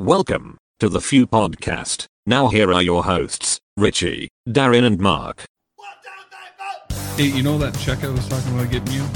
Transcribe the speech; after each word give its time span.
Welcome 0.00 0.56
to 0.78 0.88
the 0.88 1.02
Few 1.02 1.26
Podcast. 1.26 2.06
Now 2.24 2.48
here 2.48 2.72
are 2.72 2.80
your 2.80 3.04
hosts, 3.04 3.60
Richie, 3.76 4.30
Darren, 4.48 4.82
and 4.82 4.98
Mark. 4.98 5.44
Hey, 7.18 7.24
you 7.26 7.42
know 7.42 7.58
that 7.58 7.78
check 7.78 8.02
I 8.02 8.08
was 8.08 8.26
talking 8.26 8.54
about 8.54 8.70
getting 8.70 8.94
you? 8.94 9.06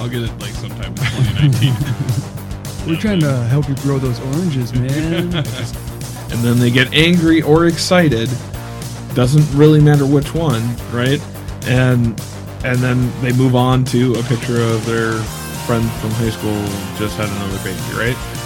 I'll 0.00 0.08
get 0.08 0.22
it 0.22 0.36
like 0.40 0.50
sometime 0.54 0.94
in 0.94 0.96
2019. 0.96 2.88
We're 2.88 3.00
trying 3.00 3.20
to 3.20 3.36
help 3.44 3.68
you 3.68 3.76
grow 3.76 4.00
those 4.00 4.18
oranges, 4.34 4.74
man. 4.74 5.32
and 5.32 6.42
then 6.42 6.58
they 6.58 6.72
get 6.72 6.92
angry 6.92 7.40
or 7.42 7.66
excited. 7.68 8.28
Doesn't 9.14 9.48
really 9.56 9.80
matter 9.80 10.06
which 10.06 10.34
one, 10.34 10.74
right? 10.90 11.20
And 11.68 12.20
and 12.64 12.80
then 12.80 13.12
they 13.22 13.32
move 13.32 13.54
on 13.54 13.84
to 13.84 14.14
a 14.14 14.22
picture 14.24 14.60
of 14.60 14.84
their 14.86 15.12
friend 15.68 15.88
from 16.00 16.10
high 16.10 16.30
school 16.30 16.60
just 16.98 17.16
had 17.16 17.28
another 17.28 17.62
baby, 17.62 17.78
right? 17.96 18.41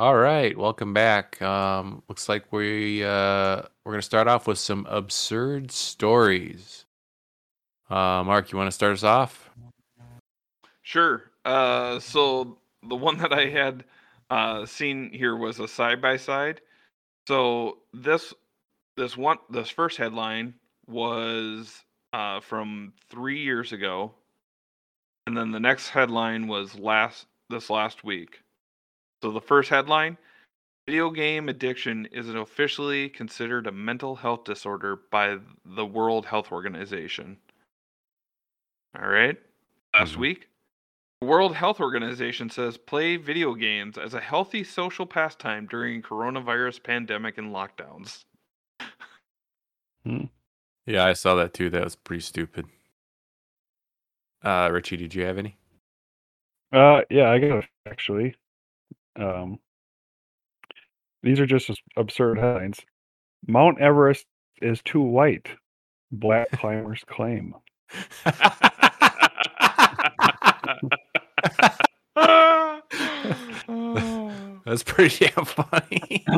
All 0.00 0.16
right, 0.16 0.56
welcome 0.56 0.94
back. 0.94 1.42
Um, 1.42 2.02
looks 2.08 2.26
like 2.26 2.50
we 2.54 3.04
uh, 3.04 3.60
we're 3.84 3.92
gonna 3.92 4.00
start 4.00 4.28
off 4.28 4.46
with 4.46 4.56
some 4.56 4.86
absurd 4.88 5.70
stories. 5.70 6.86
Uh, 7.90 8.24
Mark, 8.24 8.50
you 8.50 8.56
want 8.56 8.68
to 8.68 8.72
start 8.72 8.94
us 8.94 9.04
off? 9.04 9.50
Sure. 10.80 11.24
Uh, 11.44 11.98
so 11.98 12.56
the 12.88 12.96
one 12.96 13.18
that 13.18 13.34
I 13.34 13.50
had 13.50 13.84
uh, 14.30 14.64
seen 14.64 15.12
here 15.12 15.36
was 15.36 15.60
a 15.60 15.68
side 15.68 16.00
by 16.00 16.16
side. 16.16 16.62
So 17.28 17.80
this 17.92 18.32
this 18.96 19.18
one 19.18 19.36
this 19.50 19.68
first 19.68 19.98
headline 19.98 20.54
was 20.86 21.84
uh, 22.14 22.40
from 22.40 22.94
three 23.10 23.42
years 23.42 23.72
ago, 23.72 24.14
and 25.26 25.36
then 25.36 25.50
the 25.52 25.60
next 25.60 25.90
headline 25.90 26.48
was 26.48 26.74
last 26.74 27.26
this 27.50 27.68
last 27.68 28.02
week. 28.02 28.40
So 29.22 29.30
the 29.30 29.40
first 29.40 29.68
headline: 29.70 30.16
Video 30.86 31.10
game 31.10 31.48
addiction 31.48 32.06
is 32.06 32.28
officially 32.28 33.08
considered 33.08 33.66
a 33.66 33.72
mental 33.72 34.16
health 34.16 34.44
disorder 34.44 34.96
by 34.96 35.38
the 35.64 35.86
World 35.86 36.26
Health 36.26 36.50
Organization. 36.50 37.38
All 38.98 39.08
right. 39.08 39.38
Last 39.94 40.14
Mhm. 40.14 40.18
week, 40.18 40.48
the 41.20 41.26
World 41.26 41.54
Health 41.54 41.80
Organization 41.80 42.50
says 42.50 42.76
play 42.76 43.16
video 43.16 43.54
games 43.54 43.98
as 43.98 44.14
a 44.14 44.20
healthy 44.20 44.64
social 44.64 45.06
pastime 45.06 45.66
during 45.66 46.02
coronavirus 46.02 46.82
pandemic 46.82 47.38
and 47.38 47.52
lockdowns. 47.52 48.24
Yeah, 50.86 51.04
I 51.04 51.12
saw 51.12 51.34
that 51.36 51.54
too. 51.54 51.70
That 51.70 51.84
was 51.84 51.94
pretty 51.94 52.22
stupid. 52.22 52.66
Uh, 54.42 54.70
Richie, 54.72 54.96
did 54.96 55.14
you 55.14 55.24
have 55.24 55.38
any? 55.38 55.56
uh, 56.72 57.02
yeah, 57.10 57.30
I 57.30 57.38
got 57.38 57.68
actually. 57.86 58.34
Um, 59.16 59.58
these 61.22 61.40
are 61.40 61.46
just 61.46 61.70
absurd 61.96 62.38
headlines. 62.38 62.80
Mount 63.46 63.80
Everest 63.80 64.26
is 64.62 64.80
too 64.82 65.00
white. 65.02 65.48
Black 66.12 66.50
climbers 66.52 67.04
claim. 67.06 67.54
That's 74.64 74.82
pretty 74.84 75.26
damn 75.34 75.44
funny. 75.44 76.24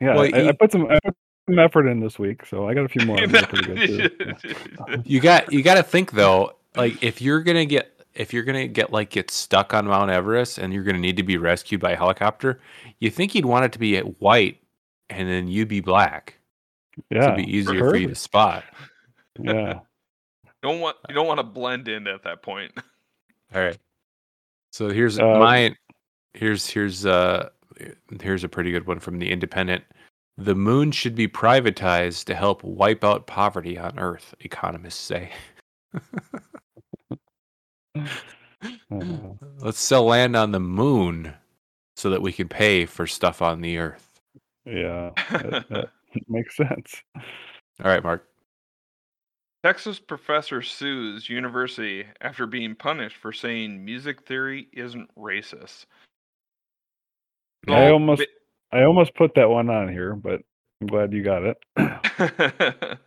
Yeah, 0.00 0.14
Well, 0.14 0.30
I, 0.32 0.48
I 0.50 0.52
put 0.52 0.70
some 0.70 0.86
I 0.86 0.96
put 1.04 1.16
some 1.48 1.58
effort 1.58 1.88
in 1.88 1.98
this 1.98 2.20
week, 2.20 2.46
so 2.46 2.68
I 2.68 2.74
got 2.74 2.84
a 2.84 2.88
few 2.88 3.04
more. 3.04 3.16
that 3.26 3.42
are 3.42 3.46
pretty 3.48 3.64
good 3.74 3.86
too. 3.88 4.34
Yeah. 4.88 4.96
you 5.04 5.18
got 5.18 5.52
you 5.52 5.60
got 5.60 5.74
to 5.74 5.82
think 5.82 6.12
though, 6.12 6.52
like 6.76 7.02
if 7.02 7.20
you're 7.20 7.42
gonna 7.42 7.64
get 7.64 7.95
if 8.16 8.32
you're 8.32 8.42
gonna 8.42 8.66
get 8.66 8.92
like 8.92 9.10
get 9.10 9.30
stuck 9.30 9.74
on 9.74 9.86
Mount 9.86 10.10
Everest 10.10 10.58
and 10.58 10.72
you're 10.72 10.84
gonna 10.84 10.98
need 10.98 11.16
to 11.16 11.22
be 11.22 11.36
rescued 11.36 11.80
by 11.80 11.92
a 11.92 11.96
helicopter, 11.96 12.60
you 12.98 13.10
think 13.10 13.34
you'd 13.34 13.46
want 13.46 13.64
it 13.64 13.72
to 13.72 13.78
be 13.78 13.98
white, 13.98 14.60
and 15.10 15.28
then 15.28 15.48
you'd 15.48 15.68
be 15.68 15.80
black 15.80 16.38
Yeah, 17.10 17.28
to 17.28 17.36
be 17.36 17.44
easier 17.44 17.80
for 17.90 17.96
you 17.96 18.08
to 18.08 18.14
spot. 18.14 18.64
Yeah, 19.38 19.80
don't 20.62 20.80
want 20.80 20.96
you 21.08 21.14
don't 21.14 21.26
want 21.26 21.38
to 21.38 21.44
blend 21.44 21.88
in 21.88 22.06
at 22.06 22.22
that 22.24 22.42
point. 22.42 22.72
All 23.54 23.62
right. 23.62 23.78
So 24.72 24.90
here's 24.90 25.18
Uh, 25.18 25.38
my 25.38 25.74
here's 26.34 26.66
here's 26.66 27.06
uh 27.06 27.50
here's 28.20 28.44
a 28.44 28.48
pretty 28.48 28.70
good 28.70 28.86
one 28.86 28.98
from 28.98 29.18
the 29.18 29.30
Independent. 29.30 29.84
The 30.38 30.54
moon 30.54 30.90
should 30.90 31.14
be 31.14 31.28
privatized 31.28 32.24
to 32.24 32.34
help 32.34 32.62
wipe 32.62 33.04
out 33.04 33.26
poverty 33.26 33.78
on 33.78 33.98
Earth, 33.98 34.34
economists 34.40 35.00
say. 35.00 35.30
Uh, 37.96 38.06
Let's 39.58 39.80
sell 39.80 40.04
land 40.04 40.36
on 40.36 40.52
the 40.52 40.60
moon 40.60 41.34
so 41.96 42.10
that 42.10 42.22
we 42.22 42.32
can 42.32 42.48
pay 42.48 42.86
for 42.86 43.06
stuff 43.06 43.42
on 43.42 43.60
the 43.60 43.78
Earth. 43.78 44.20
yeah, 44.64 45.10
that, 45.30 45.64
that 45.70 45.88
makes 46.28 46.56
sense. 46.56 47.02
All 47.14 47.90
right, 47.90 48.02
Mark. 48.02 48.26
Texas 49.64 49.98
professor 49.98 50.62
sues 50.62 51.28
university 51.28 52.06
after 52.20 52.46
being 52.46 52.74
punished 52.76 53.16
for 53.16 53.32
saying 53.32 53.84
music 53.84 54.24
theory 54.24 54.68
isn't 54.72 55.10
racist. 55.16 55.86
I 57.68 57.86
So, 57.88 57.92
almost 57.94 58.24
I 58.72 58.84
almost 58.84 59.14
put 59.14 59.34
that 59.34 59.48
one 59.48 59.68
on 59.70 59.88
here, 59.88 60.14
but 60.14 60.40
I'm 60.80 60.86
glad 60.86 61.12
you 61.12 61.24
got 61.24 61.42
it. 61.42 61.56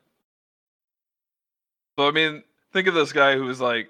so 1.97 2.07
I 2.07 2.11
mean, 2.11 2.43
think 2.73 2.87
of 2.87 2.93
this 2.93 3.13
guy 3.13 3.37
who's 3.37 3.61
like, 3.61 3.89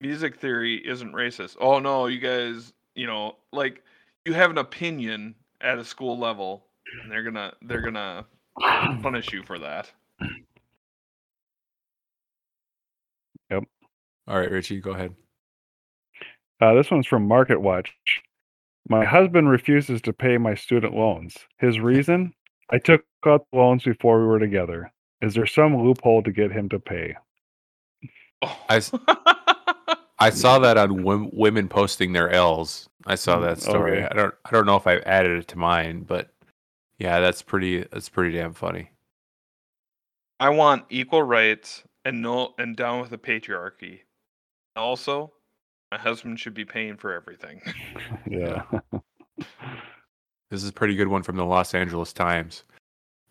music 0.00 0.36
theory 0.36 0.76
isn't 0.86 1.12
racist. 1.12 1.56
Oh 1.60 1.78
no, 1.78 2.06
you 2.06 2.18
guys, 2.20 2.72
you 2.94 3.06
know, 3.06 3.36
like 3.52 3.82
you 4.24 4.34
have 4.34 4.50
an 4.50 4.58
opinion 4.58 5.34
at 5.60 5.78
a 5.78 5.84
school 5.84 6.18
level, 6.18 6.66
and 7.02 7.10
they're 7.10 7.22
gonna 7.22 7.52
they're 7.62 7.82
gonna 7.82 8.26
punish 9.02 9.32
you 9.32 9.42
for 9.42 9.58
that. 9.58 9.90
Yep. 13.50 13.64
All 14.28 14.38
right, 14.38 14.50
Richie, 14.50 14.80
go 14.80 14.90
ahead. 14.92 15.14
Uh, 16.60 16.74
this 16.74 16.90
one's 16.90 17.06
from 17.06 17.28
Market 17.28 17.60
Watch. 17.60 17.94
My 18.88 19.04
husband 19.04 19.50
refuses 19.50 20.00
to 20.02 20.12
pay 20.12 20.38
my 20.38 20.54
student 20.54 20.94
loans. 20.94 21.36
His 21.58 21.78
reason? 21.80 22.32
I 22.70 22.78
took 22.78 23.04
out 23.26 23.46
the 23.52 23.58
loans 23.58 23.84
before 23.84 24.20
we 24.20 24.26
were 24.26 24.38
together. 24.38 24.92
Is 25.20 25.34
there 25.34 25.46
some 25.46 25.76
loophole 25.76 26.22
to 26.22 26.32
get 26.32 26.52
him 26.52 26.68
to 26.70 26.78
pay? 26.78 27.14
I 28.42 28.76
s- 28.76 28.92
I 30.18 30.30
saw 30.30 30.58
that 30.60 30.78
on 30.78 31.02
wom- 31.02 31.30
women 31.32 31.68
posting 31.68 32.12
their 32.12 32.30
L's. 32.30 32.88
I 33.06 33.14
saw 33.16 33.36
mm, 33.36 33.42
that 33.42 33.58
Oh, 33.58 33.70
story. 33.70 33.90
really? 33.92 34.04
I 34.04 34.14
don't 34.14 34.34
I 34.44 34.50
don't 34.50 34.66
know 34.66 34.76
if 34.76 34.86
I've 34.86 35.02
added 35.04 35.38
it 35.38 35.48
to 35.48 35.58
mine, 35.58 36.02
but 36.02 36.30
yeah, 36.98 37.20
that's 37.20 37.42
pretty 37.42 37.80
that's 37.92 38.08
pretty 38.08 38.36
damn 38.36 38.52
funny. 38.54 38.90
I 40.40 40.50
want 40.50 40.84
equal 40.90 41.22
rights 41.22 41.82
and 42.04 42.22
no 42.22 42.54
and 42.58 42.76
down 42.76 43.00
with 43.00 43.10
the 43.10 43.18
patriarchy. 43.18 44.00
Also, 44.74 45.32
my 45.92 45.98
husband 45.98 46.38
should 46.40 46.54
be 46.54 46.64
paying 46.64 46.96
for 46.96 47.12
everything. 47.12 47.60
Yeah. 48.28 48.62
This 50.48 50.62
is 50.62 50.68
a 50.70 50.72
pretty 50.72 50.94
good 50.94 51.08
one 51.08 51.24
from 51.24 51.36
the 51.36 51.44
Los 51.44 51.74
Angeles 51.74 52.12
Times. 52.12 52.62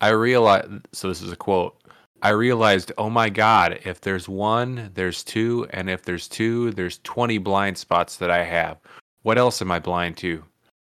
I 0.02 0.10
realize 0.10 0.68
so 0.92 1.08
this 1.08 1.22
is 1.22 1.32
a 1.32 1.36
quote. 1.36 1.82
I 2.22 2.30
realized, 2.30 2.92
oh 2.98 3.10
my 3.10 3.28
God, 3.28 3.78
if 3.84 4.00
there's 4.00 4.28
one, 4.28 4.90
there's 4.94 5.22
two, 5.22 5.66
and 5.70 5.88
if 5.90 6.02
there's 6.02 6.28
two, 6.28 6.72
there's 6.72 6.98
20 7.04 7.38
blind 7.38 7.76
spots 7.78 8.16
that 8.16 8.30
I 8.30 8.42
have. 8.44 8.78
What 9.22 9.38
else 9.38 9.60
am 9.60 9.70
I 9.70 9.78
blind 9.78 10.16
to? 10.18 10.44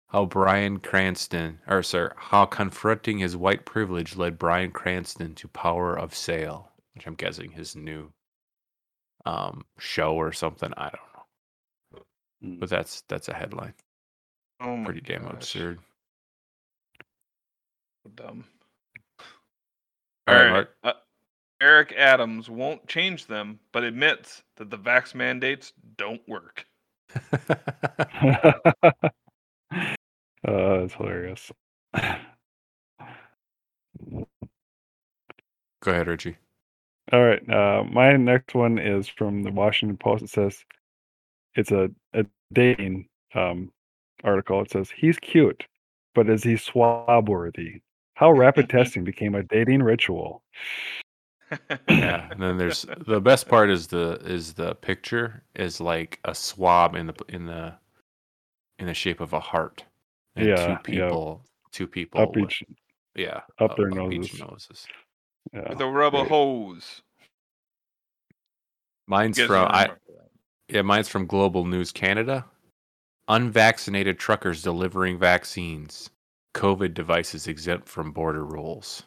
How 0.07 0.25
Bryan 0.25 0.79
Cranston, 0.79 1.59
or 1.67 1.83
sir, 1.83 2.13
how 2.17 2.45
confronting 2.45 3.19
his 3.19 3.37
white 3.37 3.63
privilege 3.65 4.15
led 4.15 4.39
Bryan 4.39 4.71
Cranston 4.71 5.35
to 5.35 5.47
Power 5.49 5.95
of 5.97 6.15
Sail, 6.15 6.71
which 6.95 7.05
I'm 7.05 7.13
guessing 7.13 7.51
his 7.51 7.75
new 7.75 8.11
um, 9.25 9.63
show 9.77 10.15
or 10.15 10.31
something. 10.33 10.73
I 10.77 10.83
don't 10.89 10.93
know, 10.93 11.05
Mm. 12.43 12.59
but 12.61 12.69
that's 12.69 13.01
that's 13.09 13.27
a 13.27 13.33
headline. 13.33 13.73
Oh 14.61 14.77
my 14.77 14.85
Pretty 14.85 15.01
damn 15.01 15.23
gosh, 15.23 15.33
absurd. 15.33 15.79
so 18.03 18.11
Dumb. 18.15 18.45
All 20.27 20.35
right, 20.35 20.37
All 20.37 20.43
right. 20.45 20.51
Mark. 20.53 20.75
Uh, 20.83 20.93
Eric 21.61 21.93
Adams 21.97 22.49
won't 22.49 22.87
change 22.87 23.27
them, 23.27 23.59
but 23.71 23.83
admits 23.83 24.43
that 24.57 24.69
the 24.69 24.77
vax 24.77 25.13
mandates 25.13 25.73
don't 25.97 26.21
work. 26.27 26.65
uh, 27.33 27.51
that's 30.43 30.93
hilarious. 30.93 31.51
Go 35.81 35.91
ahead, 35.91 36.07
Richie. 36.07 36.37
All 37.11 37.23
right. 37.23 37.49
Uh, 37.49 37.83
my 37.89 38.15
next 38.15 38.53
one 38.53 38.77
is 38.77 39.07
from 39.07 39.43
the 39.43 39.51
Washington 39.51 39.97
Post. 39.97 40.23
It 40.23 40.29
says 40.29 40.63
it's 41.55 41.71
a, 41.71 41.89
a 42.13 42.25
dating 42.53 43.07
um, 43.33 43.71
article. 44.23 44.61
It 44.61 44.71
says 44.71 44.91
he's 44.95 45.17
cute, 45.19 45.65
but 46.13 46.29
is 46.29 46.43
he 46.43 46.57
swab 46.57 47.29
worthy? 47.29 47.81
How 48.13 48.31
rapid 48.31 48.69
testing 48.69 49.03
became 49.03 49.35
a 49.35 49.43
dating 49.43 49.81
ritual. 49.81 50.43
Yeah 51.89 52.27
and 52.31 52.41
then 52.41 52.57
there's 52.57 52.85
the 53.07 53.19
best 53.21 53.47
part 53.47 53.69
is 53.69 53.87
the 53.87 54.19
is 54.25 54.53
the 54.53 54.75
picture 54.75 55.43
is 55.55 55.79
like 55.81 56.19
a 56.25 56.33
swab 56.35 56.95
in 56.95 57.07
the 57.07 57.13
in 57.29 57.45
the 57.45 57.73
in 58.77 58.85
the 58.85 58.93
shape 58.93 59.19
of 59.19 59.33
a 59.33 59.39
heart. 59.39 59.83
And 60.35 60.47
Yeah, 60.47 60.55
two 60.55 60.71
yeah. 60.71 60.77
people, 60.77 61.41
two 61.71 61.85
people, 61.87 62.21
Up 62.21 62.33
with- 62.35 62.45
each, 62.45 62.63
yeah, 63.15 63.41
up 63.59 63.75
their 63.75 63.89
each 63.89 63.95
noses. 63.95 64.39
noses. 64.39 64.87
yeah. 65.53 65.67
With 65.69 65.81
a 65.81 65.85
rubber 65.87 66.19
Great. 66.19 66.29
hose. 66.29 67.01
Mine's 69.07 69.37
You 69.37 69.47
from 69.47 69.67
I, 69.69 69.89
yeah, 70.69 70.83
mine's 70.83 71.09
from 71.09 71.25
Global 71.25 71.65
News 71.65 71.91
Canada. 71.91 72.45
Unvaccinated 73.27 74.17
truckers 74.19 74.61
delivering 74.63 75.17
vaccines. 75.19 76.09
COVID 76.55 76.93
devices 76.93 77.47
exempt 77.47 77.87
from 77.89 78.11
border 78.11 78.43
rules. 78.45 79.03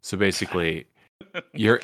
So 0.00 0.16
basically, 0.16 0.86
you're 1.52 1.80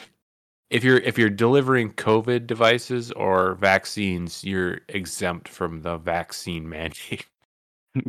if 0.71 0.85
you're 0.85 0.99
if 0.99 1.19
you're 1.19 1.31
delivering 1.31 1.93
COVID 1.93 2.47
devices 2.47 3.13
or 3.13 3.55
vaccines, 3.55 4.45
you're 4.45 4.81
exempt 4.89 5.49
from 5.49 5.83
the 5.83 5.97
vaccine 5.99 6.69
mandate. 6.69 7.27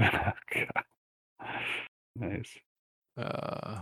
Nice. 2.16 2.58
Uh, 3.18 3.80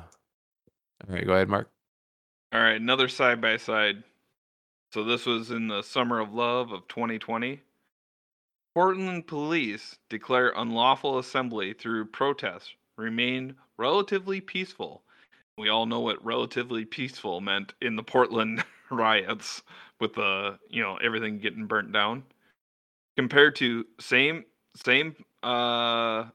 all 1.07 1.15
right, 1.15 1.25
go 1.25 1.33
ahead, 1.33 1.49
Mark. 1.49 1.71
All 2.53 2.61
right, 2.61 2.79
another 2.79 3.07
side 3.07 3.41
by 3.41 3.57
side. 3.57 4.03
So 4.93 5.03
this 5.03 5.25
was 5.25 5.51
in 5.51 5.67
the 5.67 5.81
summer 5.81 6.19
of 6.19 6.33
love 6.33 6.71
of 6.71 6.87
2020. 6.87 7.61
Portland 8.73 9.27
police 9.27 9.97
declare 10.09 10.53
unlawful 10.55 11.17
assembly 11.17 11.73
through 11.73 12.05
protest 12.05 12.75
remain 12.95 13.55
relatively 13.77 14.39
peaceful. 14.39 15.03
We 15.57 15.69
all 15.69 15.85
know 15.85 16.01
what 16.01 16.23
relatively 16.23 16.85
peaceful 16.85 17.41
meant 17.41 17.73
in 17.81 17.95
the 17.95 18.03
Portland 18.03 18.63
riots 18.91 19.63
with 19.99 20.13
the, 20.13 20.59
you 20.69 20.83
know, 20.83 20.97
everything 20.97 21.39
getting 21.39 21.65
burnt 21.65 21.91
down. 21.91 22.23
Compared 23.17 23.55
to 23.57 23.85
same 23.99 24.45
same 24.75 25.15
uh 25.41 26.25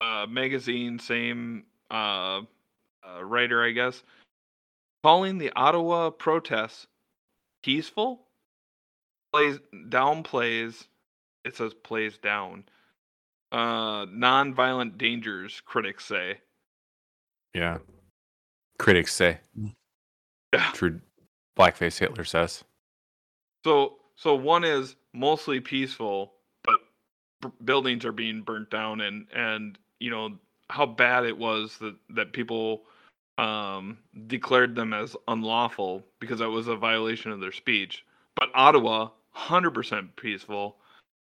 uh 0.00 0.26
magazine, 0.28 0.98
same 0.98 1.64
uh, 1.90 2.40
uh 3.06 3.24
writer, 3.24 3.62
I 3.62 3.70
guess 3.70 4.02
calling 5.02 5.38
the 5.38 5.52
Ottawa 5.56 6.10
protests 6.10 6.86
peaceful 7.62 8.26
plays 9.32 9.58
downplays 9.88 10.86
it 11.44 11.56
says 11.56 11.72
plays 11.74 12.18
down 12.18 12.64
uh 13.52 14.06
non-violent 14.10 14.98
dangers 14.98 15.60
critics 15.64 16.04
say 16.04 16.38
Yeah. 17.54 17.78
Critics 18.80 19.14
say. 19.14 19.38
Yeah. 20.52 20.70
True. 20.72 21.00
Blackface 21.58 21.98
Hitler 21.98 22.24
says. 22.24 22.64
so 23.64 23.96
so 24.16 24.34
one 24.34 24.64
is 24.64 24.96
mostly 25.12 25.60
peaceful 25.60 26.32
but 26.64 26.76
b- 27.42 27.48
buildings 27.64 28.04
are 28.04 28.12
being 28.12 28.40
burnt 28.42 28.70
down 28.70 29.00
and 29.00 29.26
and 29.34 29.78
you 29.98 30.10
know 30.10 30.30
how 30.70 30.86
bad 30.86 31.24
it 31.24 31.36
was 31.36 31.76
that 31.78 31.94
that 32.10 32.32
people 32.32 32.82
um 33.38 33.98
declared 34.26 34.74
them 34.74 34.92
as 34.94 35.14
unlawful 35.28 36.02
because 36.20 36.38
that 36.38 36.48
was 36.50 36.68
a 36.68 36.76
violation 36.76 37.30
of 37.32 37.40
their 37.40 37.52
speech 37.52 38.04
but 38.36 38.48
ottawa 38.54 39.08
100% 39.36 40.08
peaceful 40.16 40.76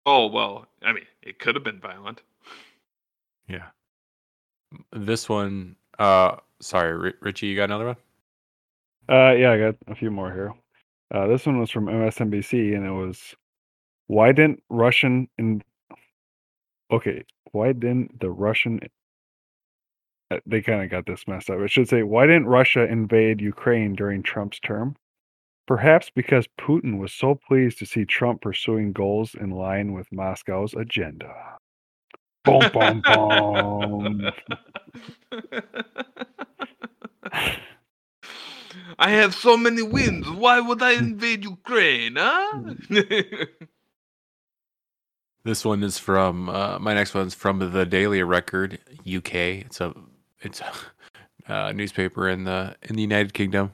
oh 0.06 0.28
well 0.28 0.66
i 0.84 0.94
mean 0.94 1.06
it 1.22 1.40
could 1.40 1.56
have 1.56 1.64
been 1.64 1.80
violent 1.80 2.22
Yeah. 3.48 3.68
This 4.92 5.28
one, 5.30 5.76
uh, 6.00 6.38
sorry, 6.64 6.98
Ri- 6.98 7.14
Richie, 7.22 7.48
you 7.48 7.56
got 7.56 7.66
another 7.66 7.86
one? 7.88 7.98
Uh, 9.10 9.34
yeah, 9.34 9.52
I 9.52 9.60
got 9.60 9.76
a 9.88 9.96
few 9.96 10.12
more 10.12 10.32
here. 10.34 10.54
Uh, 11.14 11.28
this 11.28 11.46
one 11.46 11.60
was 11.60 11.70
from 11.70 11.86
MSNBC, 11.88 12.76
and 12.76 12.86
it 12.86 12.92
was, 12.92 13.36
why 14.08 14.32
didn't 14.32 14.64
Russian 14.70 15.28
in? 15.38 15.62
Okay, 16.92 17.24
why 17.52 17.74
didn't 17.74 18.20
the 18.20 18.30
Russian? 18.32 18.80
uh, 20.32 20.40
They 20.46 20.62
kind 20.62 20.84
of 20.84 20.90
got 20.90 21.06
this 21.06 21.28
messed 21.28 21.50
up. 21.50 21.60
It 21.60 21.72
should 21.72 21.90
say, 21.90 22.04
why 22.04 22.26
didn't 22.28 22.48
Russia 22.48 22.86
invade 22.86 23.42
Ukraine 23.42 23.96
during 23.96 24.24
Trump's 24.24 24.60
term? 24.60 24.96
Perhaps 25.68 26.12
because 26.16 26.48
Putin 26.60 27.00
was 27.00 27.14
so 27.14 27.36
pleased 27.36 27.80
to 27.80 27.86
see 27.86 28.06
Trump 28.06 28.42
pursuing 28.42 28.92
goals 28.92 29.36
in 29.36 29.52
line 29.52 29.94
with 29.94 30.08
Moscow's 30.12 30.74
agenda. 30.74 31.58
Boom, 32.46 32.70
boom, 32.74 33.02
boom. 33.08 34.32
I 37.34 39.10
have 39.10 39.34
so 39.34 39.58
many 39.58 39.82
wins. 39.82 40.30
Why 40.30 40.60
would 40.60 40.82
I 40.82 40.94
invade 40.94 41.44
Ukraine, 41.44 42.16
huh? 42.18 42.76
This 45.46 45.66
one 45.66 45.84
is 45.84 45.98
from 45.98 46.48
uh, 46.48 46.80
my 46.80 46.94
next 46.94 47.14
one's 47.14 47.36
from 47.36 47.60
the 47.60 47.86
Daily 47.86 48.24
Record, 48.24 48.80
UK. 49.00 49.36
It's 49.66 49.82
a 49.82 49.94
it's 50.40 50.62
a 50.62 51.54
uh, 51.54 51.72
newspaper 51.74 52.30
in 52.30 52.46
the 52.46 52.78
in 52.84 52.96
the 52.96 53.02
United 53.02 53.34
Kingdom. 53.34 53.74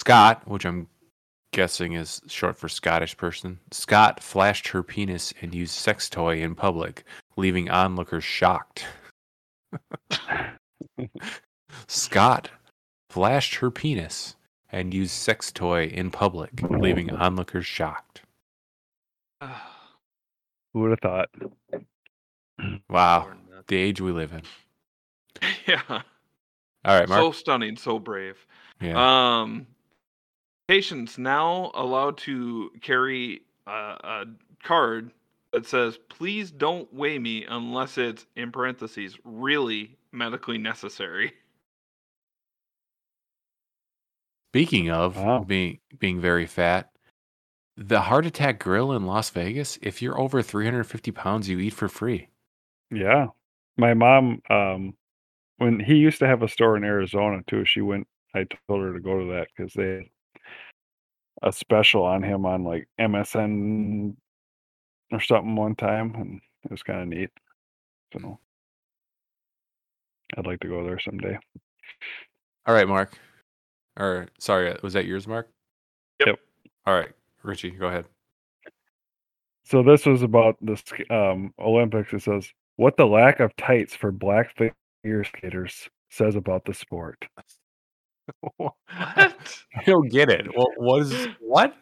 Scott, 0.00 0.46
which 0.46 0.64
I'm 0.64 0.86
guessing 1.52 1.94
is 1.94 2.22
short 2.28 2.56
for 2.56 2.68
Scottish 2.68 3.16
person. 3.16 3.58
Scott 3.72 4.22
flashed 4.22 4.68
her 4.68 4.84
penis 4.84 5.34
and 5.42 5.52
used 5.52 5.72
sex 5.72 6.08
toy 6.08 6.40
in 6.40 6.54
public, 6.54 7.02
leaving 7.36 7.68
onlookers 7.68 8.22
shocked. 8.22 8.86
Scott 11.86 12.50
flashed 13.10 13.56
her 13.56 13.70
penis 13.70 14.36
and 14.70 14.94
used 14.94 15.12
sex 15.12 15.52
toy 15.52 15.84
in 15.86 16.10
public, 16.10 16.62
leaving 16.70 17.10
onlookers 17.10 17.66
shocked. 17.66 18.22
Who 20.72 20.80
would 20.80 20.90
have 20.90 21.00
thought? 21.00 21.30
Wow, 22.88 23.32
the 23.66 23.76
age 23.76 24.00
we 24.00 24.12
live 24.12 24.32
in. 24.32 24.42
yeah. 25.66 25.82
All 25.88 26.98
right, 26.98 27.08
Mark. 27.08 27.20
So 27.20 27.32
stunning, 27.32 27.76
so 27.76 27.98
brave. 27.98 28.46
yeah. 28.80 29.40
Um, 29.40 29.66
patients 30.68 31.18
now 31.18 31.70
allowed 31.74 32.18
to 32.18 32.70
carry 32.80 33.42
uh, 33.66 33.96
a 34.02 34.24
card 34.62 35.12
that 35.52 35.66
says, 35.66 35.98
"Please 36.08 36.50
don't 36.50 36.92
weigh 36.92 37.18
me 37.18 37.44
unless 37.44 37.98
it's 37.98 38.26
in 38.36 38.50
parentheses 38.52 39.18
really 39.24 39.96
medically 40.12 40.58
necessary." 40.58 41.34
Speaking 44.52 44.90
of 44.90 45.16
Wow. 45.16 45.44
being 45.44 45.78
being 45.98 46.20
very 46.20 46.44
fat, 46.44 46.90
the 47.78 48.02
Heart 48.02 48.26
Attack 48.26 48.58
Grill 48.58 48.92
in 48.92 49.06
Las 49.06 49.30
Vegas. 49.30 49.78
If 49.80 50.02
you're 50.02 50.20
over 50.20 50.42
350 50.42 51.10
pounds, 51.10 51.48
you 51.48 51.58
eat 51.58 51.72
for 51.72 51.88
free. 51.88 52.28
Yeah. 52.90 53.28
My 53.78 53.94
mom, 53.94 54.42
um, 54.50 54.94
when 55.56 55.80
he 55.80 55.94
used 55.94 56.18
to 56.18 56.26
have 56.26 56.42
a 56.42 56.48
store 56.48 56.76
in 56.76 56.84
Arizona 56.84 57.40
too, 57.46 57.64
she 57.64 57.80
went, 57.80 58.06
I 58.34 58.44
told 58.68 58.82
her 58.82 58.92
to 58.92 59.00
go 59.00 59.20
to 59.20 59.32
that 59.32 59.48
because 59.56 59.72
they 59.72 59.88
had 59.88 60.02
a 61.42 61.50
special 61.50 62.04
on 62.04 62.22
him 62.22 62.44
on 62.44 62.62
like 62.62 62.86
MSN 63.00 64.14
or 65.12 65.20
something 65.20 65.56
one 65.56 65.76
time. 65.76 66.14
And 66.14 66.40
it 66.64 66.70
was 66.70 66.82
kind 66.82 67.00
of 67.00 67.08
neat. 67.08 67.30
So 68.12 68.38
I'd 70.36 70.46
like 70.46 70.60
to 70.60 70.68
go 70.68 70.84
there 70.84 71.00
someday. 71.00 71.38
All 72.66 72.74
right, 72.74 72.86
Mark. 72.86 73.18
Or 73.98 74.28
sorry, 74.38 74.76
was 74.82 74.94
that 74.94 75.06
yours, 75.06 75.26
Mark? 75.26 75.48
Yep. 76.20 76.28
Yep. 76.28 76.38
All 76.86 76.94
right, 76.94 77.10
Richie, 77.42 77.70
go 77.70 77.86
ahead. 77.88 78.06
So 79.64 79.82
this 79.82 80.06
was 80.06 80.22
about 80.22 80.56
the 80.60 80.76
um, 81.10 81.52
Olympics. 81.58 82.12
It 82.12 82.22
says, 82.22 82.52
what 82.76 82.96
the 82.96 83.06
lack 83.06 83.40
of 83.40 83.54
tights 83.56 83.94
for 83.94 84.10
black 84.12 84.54
figure 84.56 85.24
skaters 85.24 85.88
says 86.10 86.36
about 86.36 86.64
the 86.64 86.74
sport. 86.74 87.24
What? 88.56 88.74
I 88.88 89.82
don't 89.84 90.08
get 90.08 90.30
it. 90.30 90.46
What 90.54 90.70
was 90.78 91.12
what? 91.40 91.74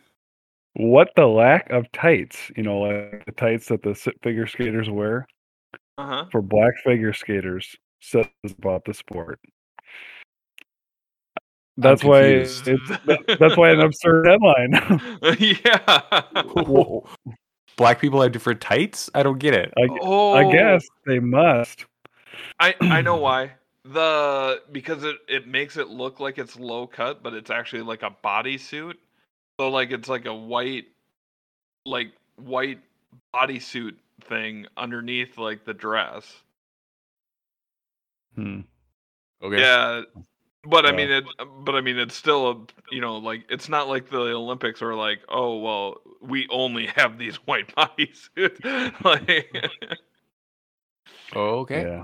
What 0.73 1.11
the 1.15 1.27
lack 1.27 1.69
of 1.71 1.91
tights, 1.93 2.51
you 2.57 2.63
know, 2.63 2.79
like 2.81 3.25
the 3.27 3.33
tights 3.33 3.69
that 3.69 3.83
the 3.83 3.95
figure 4.23 4.47
skaters 4.47 4.89
wear. 4.89 5.27
Uh 5.99 6.07
huh. 6.07 6.25
for 6.33 6.41
black 6.41 6.73
figure 6.83 7.13
skaters 7.13 7.77
says 8.01 8.27
about 8.59 8.87
the 8.87 8.95
sport. 8.95 9.39
That's 11.81 12.05
why 12.05 12.21
it's 12.21 12.63
that's 13.39 13.57
why 13.57 13.71
an 13.71 13.81
absurd 13.81 14.27
headline. 14.29 14.73
yeah. 15.39 16.23
Black 17.77 18.01
people 18.01 18.21
have 18.21 18.33
different 18.33 18.61
tights? 18.61 19.09
I 19.15 19.23
don't 19.23 19.39
get 19.39 19.55
it. 19.55 19.73
I, 19.77 19.89
oh, 20.03 20.35
I 20.35 20.53
guess 20.53 20.87
they 21.07 21.19
must. 21.19 21.87
I 22.59 22.75
I 22.81 23.01
know 23.01 23.17
why. 23.17 23.53
The 23.85 24.63
because 24.71 25.05
it 25.05 25.17
it 25.29 25.49
makes 25.49 25.79
it 25.79 25.89
look 25.89 26.21
like 26.21 26.37
it's 26.37 26.59
low 26.59 26.87
cut, 26.87 27.23
but 27.23 27.33
it's 27.33 27.51
actually 27.51 27.83
like 27.83 28.03
a 28.03 28.15
bodysuit. 28.23 28.95
So 29.59 29.71
like 29.71 29.91
it's 29.91 30.09
like 30.09 30.27
a 30.27 30.35
white, 30.35 30.89
like 31.87 32.13
white 32.37 32.81
bodysuit 33.35 33.95
thing 34.29 34.67
underneath 34.77 35.39
like 35.39 35.65
the 35.65 35.73
dress. 35.75 36.43
Hmm. 38.35 38.61
Okay. 39.43 39.61
Yeah, 39.61 40.03
But 40.65 40.85
I 40.85 40.93
mean, 40.93 41.11
it. 41.11 41.25
But 41.65 41.75
I 41.75 41.81
mean, 41.81 41.99
it's 41.99 42.15
still 42.15 42.51
a. 42.51 42.67
You 42.95 43.01
know, 43.01 43.17
like 43.17 43.45
it's 43.49 43.69
not 43.69 43.89
like 43.89 44.11
the 44.11 44.21
Olympics 44.35 44.83
are 44.83 44.95
like, 44.95 45.21
oh 45.29 45.59
well, 45.59 45.97
we 46.21 46.47
only 46.51 46.87
have 46.87 47.19
these 47.19 47.37
white 47.47 47.75
bodies. 47.75 48.29
like, 49.05 49.57
oh, 51.35 51.61
Okay. 51.61 51.83
Yeah. 51.83 52.03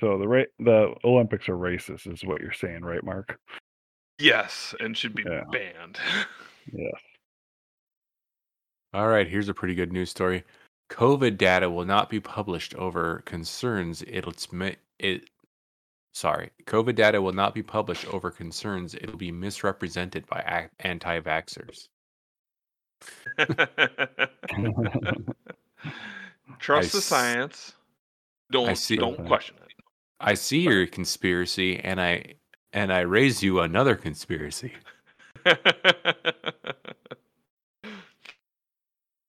So 0.00 0.16
the 0.18 0.26
ra- 0.26 0.44
the 0.58 0.94
Olympics 1.04 1.46
are 1.50 1.56
racist, 1.56 2.10
is 2.10 2.24
what 2.24 2.40
you're 2.40 2.52
saying, 2.52 2.82
right, 2.82 3.04
Mark? 3.04 3.38
yes, 4.18 4.74
and 4.80 4.96
should 4.96 5.14
be 5.14 5.24
Yeah. 5.26 5.44
banned. 5.52 5.98
Yeah. 6.72 6.90
All 8.92 9.08
right, 9.08 9.26
here's 9.26 9.48
a 9.48 9.54
pretty 9.54 9.74
good 9.74 9.92
news 9.92 10.10
story. 10.10 10.44
COVID 10.90 11.36
data 11.38 11.70
will 11.70 11.84
not 11.84 12.10
be 12.10 12.20
published 12.20 12.74
over 12.74 13.22
concerns 13.24 14.02
it'll 14.06 14.34
mi- 14.52 14.76
it 14.98 15.28
sorry, 16.12 16.50
COVID 16.66 16.94
data 16.94 17.20
will 17.20 17.32
not 17.32 17.54
be 17.54 17.62
published 17.62 18.06
over 18.08 18.30
concerns 18.30 18.94
it'll 18.94 19.16
be 19.16 19.32
misrepresented 19.32 20.26
by 20.26 20.68
anti-vaxxers. 20.80 21.88
Trust 26.58 26.92
the 26.92 27.00
science. 27.00 27.74
Don't 28.50 28.76
see- 28.76 28.96
don't 28.96 29.26
question 29.26 29.56
it. 29.56 29.72
I 30.20 30.34
see 30.34 30.60
your 30.60 30.86
conspiracy 30.86 31.78
and 31.78 32.00
I 32.00 32.34
and 32.72 32.92
I 32.92 33.00
raise 33.00 33.42
you 33.42 33.60
another 33.60 33.94
conspiracy. 33.96 34.74
All 35.46 35.54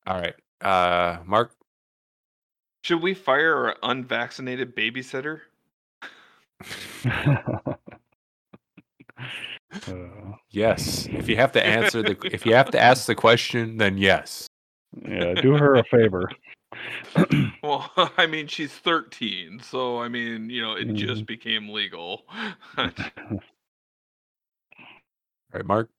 right. 0.07 0.35
Uh 0.59 1.19
Mark 1.25 1.53
Should 2.83 3.01
we 3.01 3.13
fire 3.13 3.55
our 3.55 3.77
unvaccinated 3.83 4.75
babysitter? 4.75 5.41
Uh, 9.88 10.34
Yes. 10.50 11.08
If 11.12 11.30
you 11.30 11.38
have 11.38 11.51
to 11.53 11.65
answer 11.65 12.01
the 12.03 12.18
if 12.34 12.46
you 12.46 12.53
have 12.56 12.72
to 12.72 12.80
ask 12.89 13.06
the 13.06 13.15
question, 13.15 13.77
then 13.77 13.98
yes. 13.98 14.48
yeah, 15.08 15.34
do 15.36 15.53
her 15.53 15.75
a 15.75 15.84
favor. 15.86 16.30
Well, 17.63 17.91
I 18.18 18.25
mean, 18.27 18.48
she's 18.48 18.72
13, 18.74 19.60
so 19.62 20.00
I 20.01 20.08
mean, 20.10 20.50
you 20.50 20.62
know, 20.62 20.74
it 20.74 20.88
Mm-hmm. 20.88 20.96
just 20.96 21.25
became 21.25 21.70
legal. 21.70 22.24
All 22.77 22.89
right, 25.53 25.65
Mark. 25.65 25.89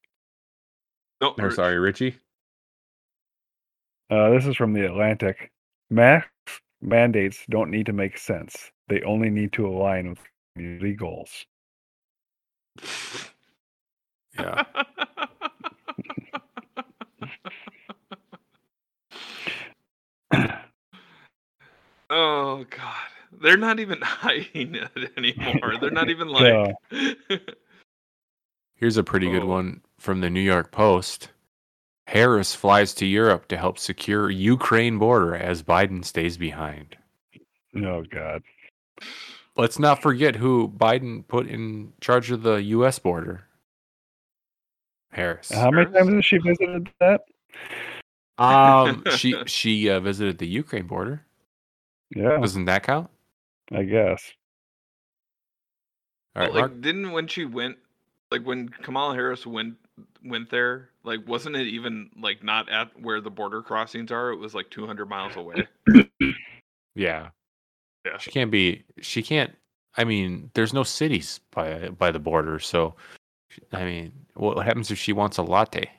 no, 1.20 1.34
Or 1.38 1.50
sorry, 1.50 1.78
Richie. 1.78 2.16
Uh, 4.10 4.30
this 4.30 4.44
is 4.46 4.56
from 4.56 4.72
the 4.72 4.84
Atlantic. 4.86 5.50
Mask 5.90 6.26
mandates 6.80 7.44
don't 7.48 7.70
need 7.70 7.86
to 7.86 7.92
make 7.92 8.18
sense. 8.18 8.70
They 8.88 9.02
only 9.02 9.30
need 9.30 9.52
to 9.54 9.66
align 9.66 10.08
with 10.10 10.18
community 10.54 10.94
goals. 10.94 11.46
Yeah. 14.38 14.64
oh 22.10 22.64
God, 22.70 23.40
they're 23.40 23.56
not 23.56 23.80
even 23.80 23.98
hiding 24.02 24.74
it 24.74 25.12
anymore. 25.16 25.74
They're 25.80 25.90
not 25.90 26.10
even 26.10 26.28
like. 26.28 26.74
Here's 28.76 28.96
a 28.96 29.04
pretty 29.04 29.30
good 29.30 29.44
Oh. 29.44 29.46
one 29.46 29.80
from 29.98 30.20
the 30.20 30.30
New 30.30 30.40
York 30.40 30.72
Post. 30.72 31.28
Harris 32.08 32.54
flies 32.54 32.94
to 32.94 33.06
Europe 33.06 33.46
to 33.48 33.56
help 33.56 33.78
secure 33.78 34.28
Ukraine 34.28 34.98
border 34.98 35.36
as 35.36 35.62
Biden 35.62 36.04
stays 36.04 36.36
behind. 36.36 36.96
Oh 37.76 38.02
God. 38.02 38.42
Let's 39.56 39.78
not 39.78 40.00
forget 40.00 40.36
who 40.36 40.68
Biden 40.68 41.26
put 41.26 41.46
in 41.46 41.92
charge 42.00 42.30
of 42.30 42.42
the 42.42 42.62
U.S. 42.62 42.98
border. 42.98 43.44
Harris. 45.12 45.52
How 45.52 45.70
many 45.70 45.92
times 45.92 46.14
has 46.14 46.24
she 46.24 46.38
visited 46.38 46.90
that? 47.00 47.20
Um, 48.38 49.04
she 49.16 49.34
she 49.46 49.90
uh, 49.90 50.00
visited 50.00 50.38
the 50.38 50.46
Ukraine 50.46 50.86
border. 50.86 51.24
Yeah, 52.14 52.38
Doesn't 52.38 52.64
that 52.66 52.82
count? 52.82 53.10
I 53.70 53.84
guess. 53.84 54.32
All 56.34 56.42
right, 56.42 56.52
like, 56.52 56.60
Mark. 56.60 56.80
didn't 56.80 57.12
when 57.12 57.26
she 57.26 57.44
went, 57.44 57.76
like 58.30 58.42
when 58.46 58.68
Kamala 58.68 59.14
Harris 59.14 59.46
went 59.46 59.76
went 60.24 60.50
there, 60.50 60.90
like 61.04 61.20
wasn't 61.26 61.56
it 61.56 61.66
even 61.66 62.10
like 62.18 62.42
not 62.42 62.70
at 62.70 62.88
where 63.00 63.20
the 63.20 63.30
border 63.30 63.62
crossings 63.62 64.10
are? 64.10 64.30
It 64.30 64.36
was 64.36 64.54
like 64.54 64.70
200 64.70 65.06
miles 65.06 65.36
away. 65.36 65.66
Yeah, 66.94 67.30
Yeah. 68.04 68.18
she 68.18 68.30
can't 68.30 68.50
be. 68.50 68.84
She 69.00 69.22
can't. 69.22 69.54
I 69.96 70.04
mean, 70.04 70.50
there's 70.54 70.72
no 70.72 70.82
cities 70.82 71.40
by 71.50 71.88
by 71.90 72.10
the 72.10 72.18
border, 72.18 72.58
so 72.58 72.94
I 73.72 73.84
mean, 73.84 74.12
what 74.34 74.64
happens 74.64 74.90
if 74.90 74.98
she 74.98 75.12
wants 75.12 75.38
a 75.38 75.42
latte? 75.42 75.90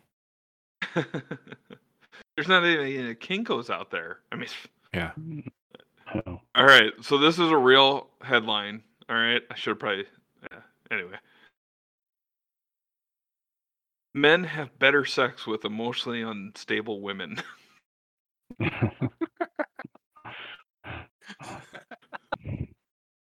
There's 2.36 2.48
not 2.48 2.66
even 2.66 2.86
any 2.88 3.16
Kinkos 3.16 3.70
out 3.70 3.92
there. 3.92 4.20
I 4.32 4.36
mean, 4.36 4.50
Yeah. 4.94 5.12
Oh. 6.28 6.42
all 6.56 6.66
right. 6.66 6.92
So 7.02 7.18
this 7.18 7.40
is 7.40 7.52
a 7.52 7.58
real 7.58 8.08
headline. 8.22 8.82
All 9.08 9.16
right. 9.16 9.42
I 9.52 9.56
should 9.56 9.80
probably. 9.80 10.06
Yeah. 10.52 10.60
Anyway. 10.92 11.16
Men 14.16 14.44
have 14.44 14.78
better 14.80 15.06
sex 15.06 15.48
with 15.48 15.64
emotionally 15.66 16.22
unstable 16.22 17.02
women. 17.02 17.38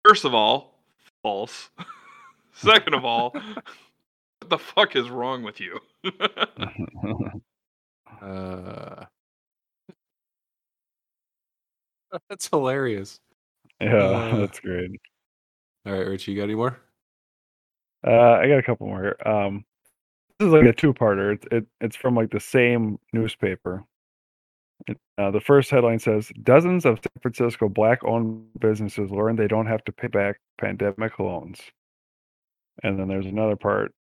First 0.04 0.24
of 0.24 0.34
all, 0.34 0.82
false. 1.22 1.70
Second 2.54 2.94
of 2.94 3.04
all, 3.04 3.30
what 3.30 4.48
the 4.48 4.58
fuck 4.58 4.94
is 4.96 5.08
wrong 5.10 5.42
with 5.42 5.60
you? 5.60 5.78
Uh, 8.20 9.04
that's 12.28 12.46
hilarious. 12.48 13.18
yeah, 13.80 13.96
Uh, 13.96 14.36
that's 14.36 14.60
great. 14.60 14.90
All 15.86 15.92
right, 15.92 16.06
Richie, 16.06 16.30
you 16.32 16.36
got 16.38 16.44
any 16.44 16.54
more? 16.54 16.78
Uh, 18.06 18.10
I 18.34 18.46
got 18.46 18.58
a 18.58 18.62
couple 18.62 18.86
more. 18.86 19.02
here. 19.02 19.16
Um, 19.26 19.64
this 20.38 20.46
is 20.46 20.52
like 20.52 20.66
a 20.66 20.72
two-parter. 20.72 21.34
It's 21.34 21.46
it, 21.50 21.66
it's 21.80 21.96
from 21.96 22.14
like 22.14 22.30
the 22.30 22.38
same 22.38 22.98
newspaper. 23.12 23.84
Uh, 25.18 25.30
the 25.30 25.40
first 25.40 25.70
headline 25.70 25.98
says 25.98 26.30
dozens 26.42 26.84
of 26.84 26.98
San 26.98 27.22
Francisco 27.22 27.68
black-owned 27.68 28.44
businesses 28.58 29.10
learn 29.10 29.36
they 29.36 29.48
don't 29.48 29.66
have 29.66 29.84
to 29.84 29.92
pay 29.92 30.08
back 30.08 30.40
pandemic 30.58 31.18
loans. 31.18 31.60
And 32.82 32.98
then 32.98 33.08
there's 33.08 33.26
another 33.26 33.56
part. 33.56 33.94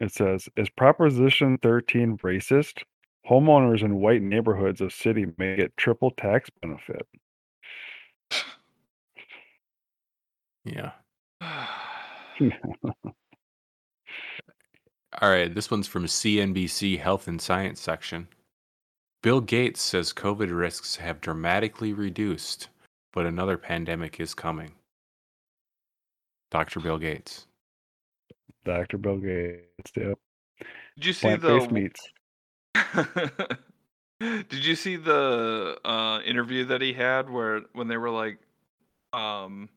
It 0.00 0.12
says, 0.12 0.48
"Is 0.56 0.68
Proposition 0.70 1.58
13 1.58 2.18
racist? 2.18 2.82
Homeowners 3.28 3.82
in 3.82 3.96
white 3.96 4.22
neighborhoods 4.22 4.80
of 4.80 4.92
city 4.92 5.26
may 5.38 5.56
get 5.56 5.76
triple 5.76 6.10
tax 6.12 6.50
benefit." 6.62 7.06
Yeah. 10.64 10.92
All 15.20 15.30
right, 15.30 15.52
this 15.52 15.70
one's 15.70 15.88
from 15.88 16.06
CNBC 16.06 16.98
Health 17.00 17.28
and 17.28 17.40
Science 17.40 17.80
section. 17.80 18.28
Bill 19.20 19.40
Gates 19.40 19.82
says 19.82 20.12
COVID 20.12 20.56
risks 20.56 20.96
have 20.96 21.20
dramatically 21.20 21.92
reduced, 21.92 22.68
but 23.12 23.26
another 23.26 23.58
pandemic 23.58 24.20
is 24.20 24.32
coming. 24.32 24.72
Dr. 26.50 26.78
Bill 26.80 26.98
Gates. 26.98 27.46
Dr. 28.64 28.96
Bill 28.96 29.18
Gates, 29.18 29.92
yeah. 29.96 30.14
Did 30.96 31.06
you 31.06 31.12
see 31.12 31.36
Plant-based 31.36 31.68
the 31.68 31.74
meats. 31.74 32.12
Did 34.48 34.64
you 34.64 34.76
see 34.76 34.96
the 34.96 35.78
uh, 35.84 36.20
interview 36.24 36.64
that 36.66 36.80
he 36.80 36.92
had 36.92 37.28
where 37.28 37.62
when 37.72 37.88
they 37.88 37.96
were 37.96 38.10
like 38.10 38.38
um, 39.12 39.68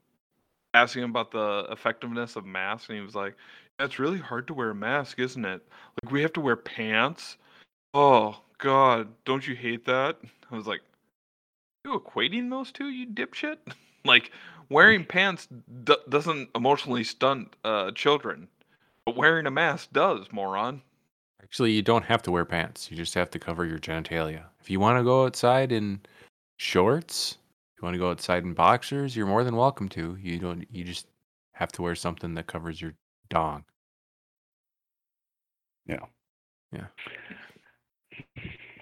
asking 0.74 1.04
him 1.04 1.10
about 1.12 1.32
the 1.32 1.68
effectiveness 1.72 2.36
of 2.36 2.46
masks 2.46 2.90
and 2.90 2.98
he 2.98 3.04
was 3.04 3.16
like, 3.16 3.36
"Yeah, 3.80 3.86
"It's 3.86 4.00
really 4.00 4.18
hard 4.18 4.48
to 4.48 4.56
wear 4.56 4.72
a 4.72 4.76
mask, 4.76 5.20
isn't 5.20 5.46
it? 5.46 5.62
Like 6.04 6.12
we 6.12 6.22
have 6.24 6.34
to 6.34 6.42
wear 6.42 6.56
pants. 6.56 7.38
Oh 7.94 8.42
God, 8.62 9.10
don't 9.26 9.46
you 9.46 9.56
hate 9.56 9.86
that?" 9.86 10.18
I 10.50 10.56
was 10.56 10.68
like, 10.68 10.82
"You 11.84 12.00
equating 12.00 12.50
those 12.50 12.72
two, 12.72 12.90
you 12.90 13.08
dipshit? 13.08 13.58
like 14.06 14.32
wearing 14.70 15.04
pants 15.18 15.48
d- 15.84 15.96
doesn't 16.08 16.50
emotionally 16.56 17.04
stunt 17.04 17.56
uh, 17.66 17.92
children, 17.92 18.48
but 19.06 19.18
wearing 19.18 19.48
a 19.48 19.52
mask 19.52 19.92
does, 19.92 20.32
moron." 20.32 20.82
Actually, 21.44 21.72
you 21.72 21.82
don't 21.82 22.06
have 22.06 22.22
to 22.22 22.32
wear 22.32 22.46
pants. 22.46 22.90
You 22.90 22.96
just 22.96 23.16
have 23.16 23.32
to 23.32 23.40
cover 23.40 23.66
your 23.66 23.80
genitalia. 23.80 24.44
If 24.62 24.70
you 24.70 24.80
want 24.80 25.00
to 25.00 25.04
go 25.04 25.26
outside 25.26 25.72
in 25.72 26.00
shorts, 26.58 27.38
if 27.74 27.82
you 27.82 27.86
want 27.86 27.96
to 27.96 28.00
go 28.00 28.12
outside 28.12 28.44
in 28.44 28.54
boxers, 28.54 29.16
you're 29.16 29.26
more 29.26 29.44
than 29.44 29.56
welcome 29.56 29.90
to. 29.90 30.16
You 30.22 30.38
don't 30.38 30.66
you 30.72 30.84
just 30.84 31.08
have 31.54 31.72
to 31.74 31.82
wear 31.82 31.96
something 31.96 32.36
that 32.36 32.46
covers 32.46 32.80
your 32.80 32.94
dong. 33.30 33.66
Yeah. 35.88 36.06
Yeah. 36.72 36.88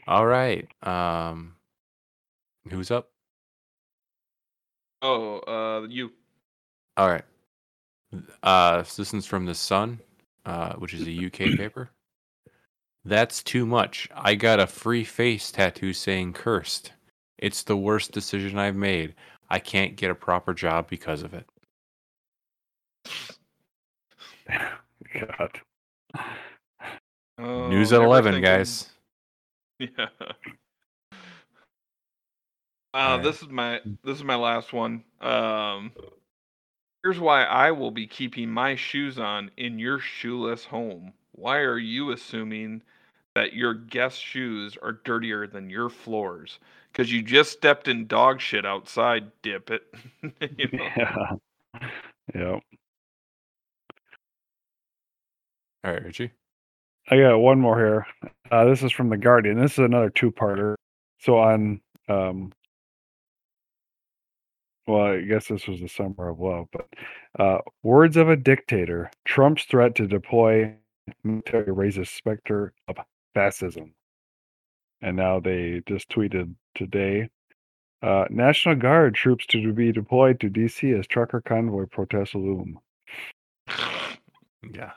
All 0.08 0.26
right. 0.26 0.68
Um 0.86 1.56
who's 2.70 2.92
up? 2.92 3.10
Oh, 5.02 5.40
uh, 5.40 5.88
you. 5.88 6.12
All 6.98 7.08
right. 7.10 7.24
Uh, 8.44 8.84
this 8.98 9.14
is 9.14 9.26
from 9.26 9.46
the 9.46 9.56
Sun. 9.56 10.00
uh, 10.46 10.74
which 10.74 10.94
is 10.94 11.08
a 11.08 11.26
UK 11.28 11.32
paper. 11.58 11.90
That's 13.06 13.42
too 13.42 13.66
much. 13.66 14.10
I 14.14 14.36
got 14.36 14.60
a 14.60 14.68
free 14.68 15.06
face 15.06 15.52
tattoo 15.52 15.94
saying 15.94 16.34
cursed. 16.34 16.92
It's 17.38 17.64
the 17.64 17.78
worst 17.78 18.12
decision 18.12 18.58
I've 18.60 18.76
made. 18.76 19.16
I 19.50 19.60
can't 19.60 19.96
get 19.96 20.12
a 20.12 20.16
proper 20.16 20.54
job 20.54 20.90
because 20.90 21.24
of 21.24 21.34
it. 21.34 21.46
God. 25.14 25.62
News 27.40 27.94
Oh, 27.94 28.02
at 28.02 28.06
11, 28.06 28.34
thinking- 28.34 28.44
guys. 28.44 28.90
Yeah. 29.98 30.08
Uh, 32.94 32.98
Alright. 32.98 33.24
this 33.24 33.42
is 33.42 33.50
my 33.50 33.82
this 34.04 34.18
is 34.18 34.24
my 34.24 34.36
last 34.36 34.74
one. 34.74 35.04
Um, 35.22 35.92
here's 37.04 37.20
why 37.20 37.44
I 37.44 37.72
will 37.72 37.92
be 37.92 38.08
keeping 38.08 38.50
my 38.50 38.76
shoes 38.76 39.20
on 39.20 39.52
in 39.58 39.80
your 39.80 40.00
shoeless 40.00 40.66
home. 40.66 41.14
Why 41.34 41.60
are 41.60 41.78
you 41.78 42.12
assuming 42.12 42.82
that 43.36 43.54
your 43.54 43.74
guest 43.74 44.22
shoes 44.22 44.78
are 44.82 44.94
dirtier 44.94 45.48
than 45.48 45.70
your 45.70 45.90
floors? 45.90 46.60
Because 46.92 47.12
you 47.12 47.22
just 47.22 47.52
stepped 47.52 47.88
in 47.88 48.08
dog 48.08 48.42
shit 48.42 48.66
outside, 48.66 49.32
dip 49.44 49.70
it. 49.70 49.84
you 50.58 50.70
know? 50.74 50.90
Yeah. 50.98 51.36
Yep. 52.36 52.64
All 55.84 55.92
right, 55.94 56.04
Richie. 56.04 56.32
I 57.12 57.18
got 57.18 57.40
one 57.40 57.60
more 57.60 57.78
here. 57.78 58.08
Uh, 58.52 58.66
this 58.66 58.84
is 58.84 58.92
from 58.92 59.10
the 59.10 59.18
Guardian. 59.18 59.60
This 59.60 59.74
is 59.74 59.80
another 59.80 60.12
two-parter. 60.12 60.76
So 61.20 61.40
on, 61.40 61.82
um, 62.08 62.52
well, 64.86 65.14
I 65.14 65.22
guess 65.22 65.48
this 65.48 65.68
was 65.68 65.80
the 65.80 65.88
summer 65.88 66.30
of 66.30 66.40
love, 66.40 66.68
but 66.72 66.88
uh, 67.40 67.60
words 67.82 68.16
of 68.16 68.30
a 68.30 68.36
dictator. 68.36 69.10
Trump's 69.26 69.64
threat 69.64 69.96
to 69.96 70.08
deploy 70.08 70.76
military 71.24 71.72
raises 71.72 72.10
specter 72.10 72.74
of 72.88 72.98
fascism. 73.34 73.94
And 75.02 75.18
now 75.18 75.40
they 75.40 75.82
just 75.88 76.10
tweeted 76.10 76.54
today. 76.76 77.30
Uh, 78.04 78.26
National 78.30 78.76
Guard 78.76 79.16
troops 79.16 79.46
to 79.48 79.74
be 79.74 79.92
deployed 79.92 80.40
to 80.42 80.50
DC 80.50 80.98
as 80.98 81.08
trucker 81.08 81.42
convoy 81.42 81.86
protests 81.88 82.36
loom. 82.36 82.80
Yeah. 84.74 84.92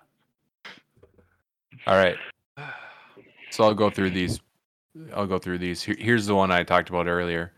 All 1.87 1.97
right. 1.97 2.17
So 3.51 3.65
I'll 3.65 3.75
go 3.75 3.91
through 3.91 4.11
these. 4.11 4.41
I'll 5.15 5.27
go 5.27 5.39
through 5.39 5.59
these. 5.59 5.83
Here's 5.83 6.27
the 6.27 6.35
one 6.35 6.51
I 6.51 6.62
talked 6.62 6.91
about 6.91 7.07
earlier 7.07 7.53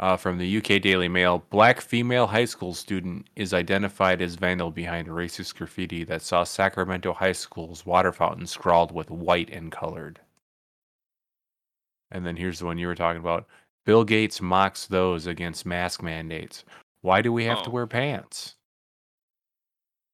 uh, 0.00 0.16
from 0.16 0.38
the 0.38 0.56
UK 0.58 0.80
Daily 0.80 1.08
Mail. 1.08 1.44
Black 1.50 1.80
female 1.80 2.26
high 2.26 2.44
school 2.44 2.72
student 2.74 3.28
is 3.36 3.52
identified 3.52 4.22
as 4.22 4.34
vandal 4.36 4.70
behind 4.70 5.08
racist 5.08 5.56
graffiti 5.56 6.04
that 6.04 6.22
saw 6.22 6.44
Sacramento 6.44 7.12
High 7.12 7.32
School's 7.32 7.84
water 7.84 8.12
fountain 8.12 8.46
scrawled 8.46 8.92
with 8.92 9.10
white 9.10 9.50
and 9.50 9.70
colored. 9.72 10.20
And 12.12 12.24
then 12.24 12.36
here's 12.36 12.60
the 12.60 12.66
one 12.66 12.78
you 12.78 12.86
were 12.86 12.94
talking 12.94 13.20
about. 13.20 13.46
Bill 13.84 14.04
Gates 14.04 14.40
mocks 14.40 14.86
those 14.86 15.26
against 15.26 15.66
mask 15.66 16.02
mandates. 16.02 16.64
Why 17.02 17.20
do 17.22 17.32
we 17.32 17.44
have 17.44 17.62
to 17.64 17.68
Oh. 17.68 17.72
wear 17.72 17.86
pants? 17.86 18.54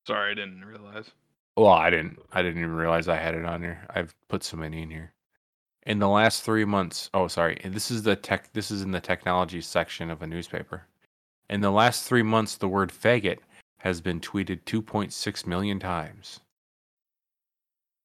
Sorry, 0.06 0.32
I 0.32 0.34
didn't 0.34 0.64
realize. 0.64 1.10
Well, 1.56 1.68
I 1.68 1.90
didn't. 1.90 2.18
I 2.32 2.42
didn't 2.42 2.60
even 2.60 2.74
realize 2.74 3.08
I 3.08 3.16
had 3.16 3.34
it 3.34 3.44
on 3.44 3.62
here. 3.62 3.86
I've 3.90 4.14
put 4.28 4.42
so 4.42 4.56
many 4.56 4.82
in 4.82 4.90
here. 4.90 5.12
In 5.84 5.98
the 5.98 6.08
last 6.08 6.42
three 6.42 6.64
months. 6.64 7.10
Oh, 7.12 7.28
sorry. 7.28 7.60
This 7.64 7.90
is 7.90 8.02
the 8.02 8.16
tech. 8.16 8.52
This 8.52 8.70
is 8.70 8.82
in 8.82 8.92
the 8.92 9.00
technology 9.00 9.60
section 9.60 10.10
of 10.10 10.22
a 10.22 10.26
newspaper. 10.26 10.86
In 11.50 11.60
the 11.60 11.70
last 11.70 12.08
three 12.08 12.22
months, 12.22 12.56
the 12.56 12.68
word 12.68 12.90
"faggot" 12.90 13.38
has 13.78 14.00
been 14.00 14.20
tweeted 14.20 14.62
2.6 14.62 15.46
million 15.46 15.78
times. 15.78 16.40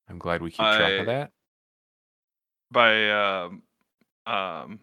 I'm 0.09 0.17
glad 0.17 0.41
we 0.41 0.49
keep 0.49 0.57
track 0.57 0.81
I- 0.81 0.89
of 0.91 1.05
that. 1.05 1.31
By 2.69 3.11
um, 3.11 3.61
um, 4.25 4.79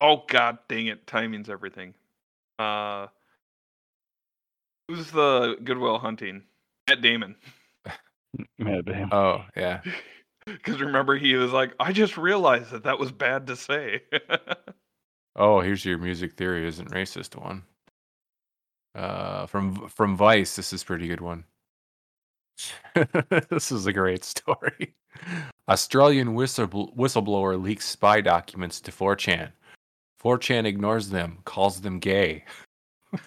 oh 0.00 0.22
god, 0.28 0.58
dang 0.68 0.86
it, 0.86 1.08
timing's 1.08 1.50
everything. 1.50 1.94
Uh, 2.58 3.08
who's 4.86 5.10
the 5.10 5.56
Goodwill 5.64 5.98
Hunting? 5.98 6.44
Matt 6.88 7.02
Damon. 7.02 7.36
Mad 8.58 8.86
damn. 8.86 9.12
Oh, 9.12 9.44
yeah. 9.56 9.80
Because 10.44 10.80
remember, 10.80 11.16
he 11.16 11.36
was 11.36 11.52
like, 11.52 11.72
I 11.78 11.92
just 11.92 12.16
realized 12.16 12.72
that 12.72 12.82
that 12.82 12.98
was 12.98 13.12
bad 13.12 13.46
to 13.46 13.54
say. 13.54 14.02
Oh, 15.36 15.60
here's 15.60 15.84
your 15.84 15.96
music 15.96 16.34
theory 16.34 16.66
isn't 16.66 16.90
racist 16.90 17.40
one. 17.40 17.62
Uh, 18.94 19.46
from 19.46 19.88
from 19.88 20.14
Vice, 20.14 20.56
this 20.56 20.74
is 20.74 20.82
a 20.82 20.84
pretty 20.84 21.08
good 21.08 21.22
one. 21.22 21.44
this 23.48 23.72
is 23.72 23.86
a 23.86 23.92
great 23.94 24.24
story. 24.24 24.94
Australian 25.68 26.34
whistle 26.34 26.92
whistleblower 26.98 27.58
leaks 27.62 27.86
spy 27.86 28.20
documents 28.20 28.78
to 28.82 28.90
4chan. 28.90 29.52
4chan 30.22 30.66
ignores 30.66 31.08
them, 31.08 31.38
calls 31.46 31.80
them 31.80 31.98
gay. 31.98 32.44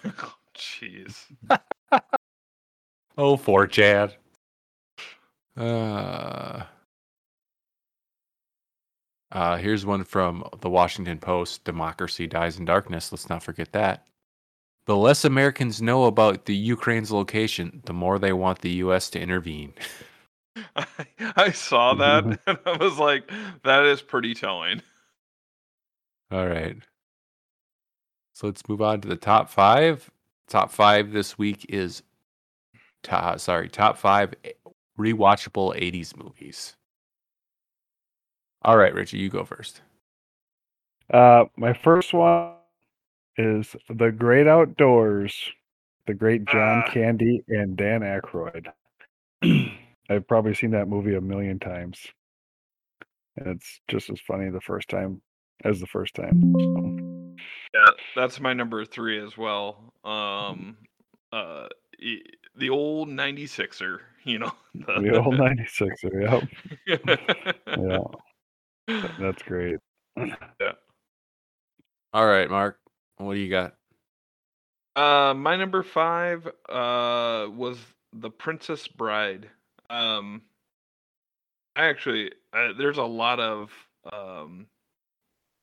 Oh, 0.04 0.34
jeez. 0.56 1.24
Oh, 3.16 3.36
4chan. 3.36 4.12
Uh, 5.56 6.64
uh, 9.32 9.56
here's 9.56 9.86
one 9.86 10.04
from 10.04 10.44
the 10.60 10.68
Washington 10.68 11.18
Post 11.18 11.64
Democracy 11.64 12.26
Dies 12.26 12.58
in 12.58 12.64
Darkness. 12.66 13.10
Let's 13.10 13.28
not 13.28 13.42
forget 13.42 13.72
that. 13.72 14.06
The 14.86 14.96
less 14.96 15.24
Americans 15.24 15.82
know 15.82 16.04
about 16.04 16.44
the 16.44 16.54
Ukraine's 16.54 17.10
location, 17.10 17.82
the 17.86 17.92
more 17.92 18.18
they 18.18 18.32
want 18.32 18.60
the 18.60 18.70
U.S. 18.70 19.10
to 19.10 19.20
intervene. 19.20 19.74
I, 20.76 20.86
I 21.36 21.50
saw 21.52 21.94
that 21.94 22.24
and 22.46 22.58
I 22.64 22.76
was 22.76 22.98
like, 22.98 23.30
that 23.64 23.84
is 23.84 24.02
pretty 24.02 24.34
telling. 24.34 24.82
All 26.30 26.46
right. 26.46 26.76
So 28.34 28.46
let's 28.46 28.68
move 28.68 28.82
on 28.82 29.00
to 29.00 29.08
the 29.08 29.16
top 29.16 29.48
five. 29.48 30.10
Top 30.48 30.70
five 30.70 31.12
this 31.12 31.38
week 31.38 31.66
is, 31.68 32.02
to, 33.06 33.38
sorry, 33.38 33.68
top 33.68 33.96
five 33.98 34.34
rewatchable 34.98 35.78
80s 35.78 36.16
movies. 36.16 36.76
All 38.62 38.76
right, 38.76 38.94
Richie, 38.94 39.18
you 39.18 39.28
go 39.28 39.44
first. 39.44 39.82
Uh, 41.12 41.44
my 41.56 41.72
first 41.72 42.12
one 42.12 42.54
is 43.36 43.76
The 43.88 44.10
Great 44.10 44.46
Outdoors, 44.48 45.34
the 46.06 46.14
great 46.14 46.44
John 46.46 46.82
Ah. 46.86 46.90
Candy 46.90 47.42
and 47.48 47.76
Dan 47.76 48.00
Aykroyd. 48.00 48.66
I've 50.10 50.26
probably 50.26 50.54
seen 50.54 50.70
that 50.72 50.88
movie 50.88 51.14
a 51.14 51.20
million 51.20 51.58
times, 51.58 51.98
and 53.36 53.48
it's 53.48 53.80
just 53.88 54.08
as 54.10 54.20
funny 54.20 54.50
the 54.50 54.60
first 54.60 54.88
time 54.88 55.20
as 55.64 55.80
the 55.80 55.86
first 55.86 56.14
time. 56.14 56.54
So, 56.58 57.36
Yeah, 57.74 57.90
that's 58.16 58.40
my 58.40 58.52
number 58.52 58.84
three 58.84 59.22
as 59.22 59.36
well. 59.36 59.92
Um, 60.04 60.76
uh, 61.32 61.66
the 62.56 62.70
old 62.70 63.08
96er, 63.08 63.98
you 64.24 64.38
know. 64.38 64.52
the 64.74 65.22
old 65.22 65.34
'96er, 65.34 66.42
yep, 66.86 67.02
yeah, 68.88 69.08
that's 69.18 69.42
great. 69.42 69.76
Yeah. 70.16 70.72
All 72.12 72.26
right, 72.26 72.50
Mark, 72.50 72.78
what 73.18 73.34
do 73.34 73.40
you 73.40 73.50
got? 73.50 73.74
Uh, 74.96 75.34
my 75.34 75.56
number 75.56 75.82
five 75.82 76.46
uh 76.68 77.46
was 77.50 77.78
The 78.14 78.30
Princess 78.30 78.88
Bride. 78.88 79.50
Um, 79.90 80.42
I 81.76 81.86
actually 81.86 82.32
uh, 82.52 82.72
there's 82.78 82.98
a 82.98 83.04
lot 83.04 83.38
of 83.38 83.70
um 84.10 84.66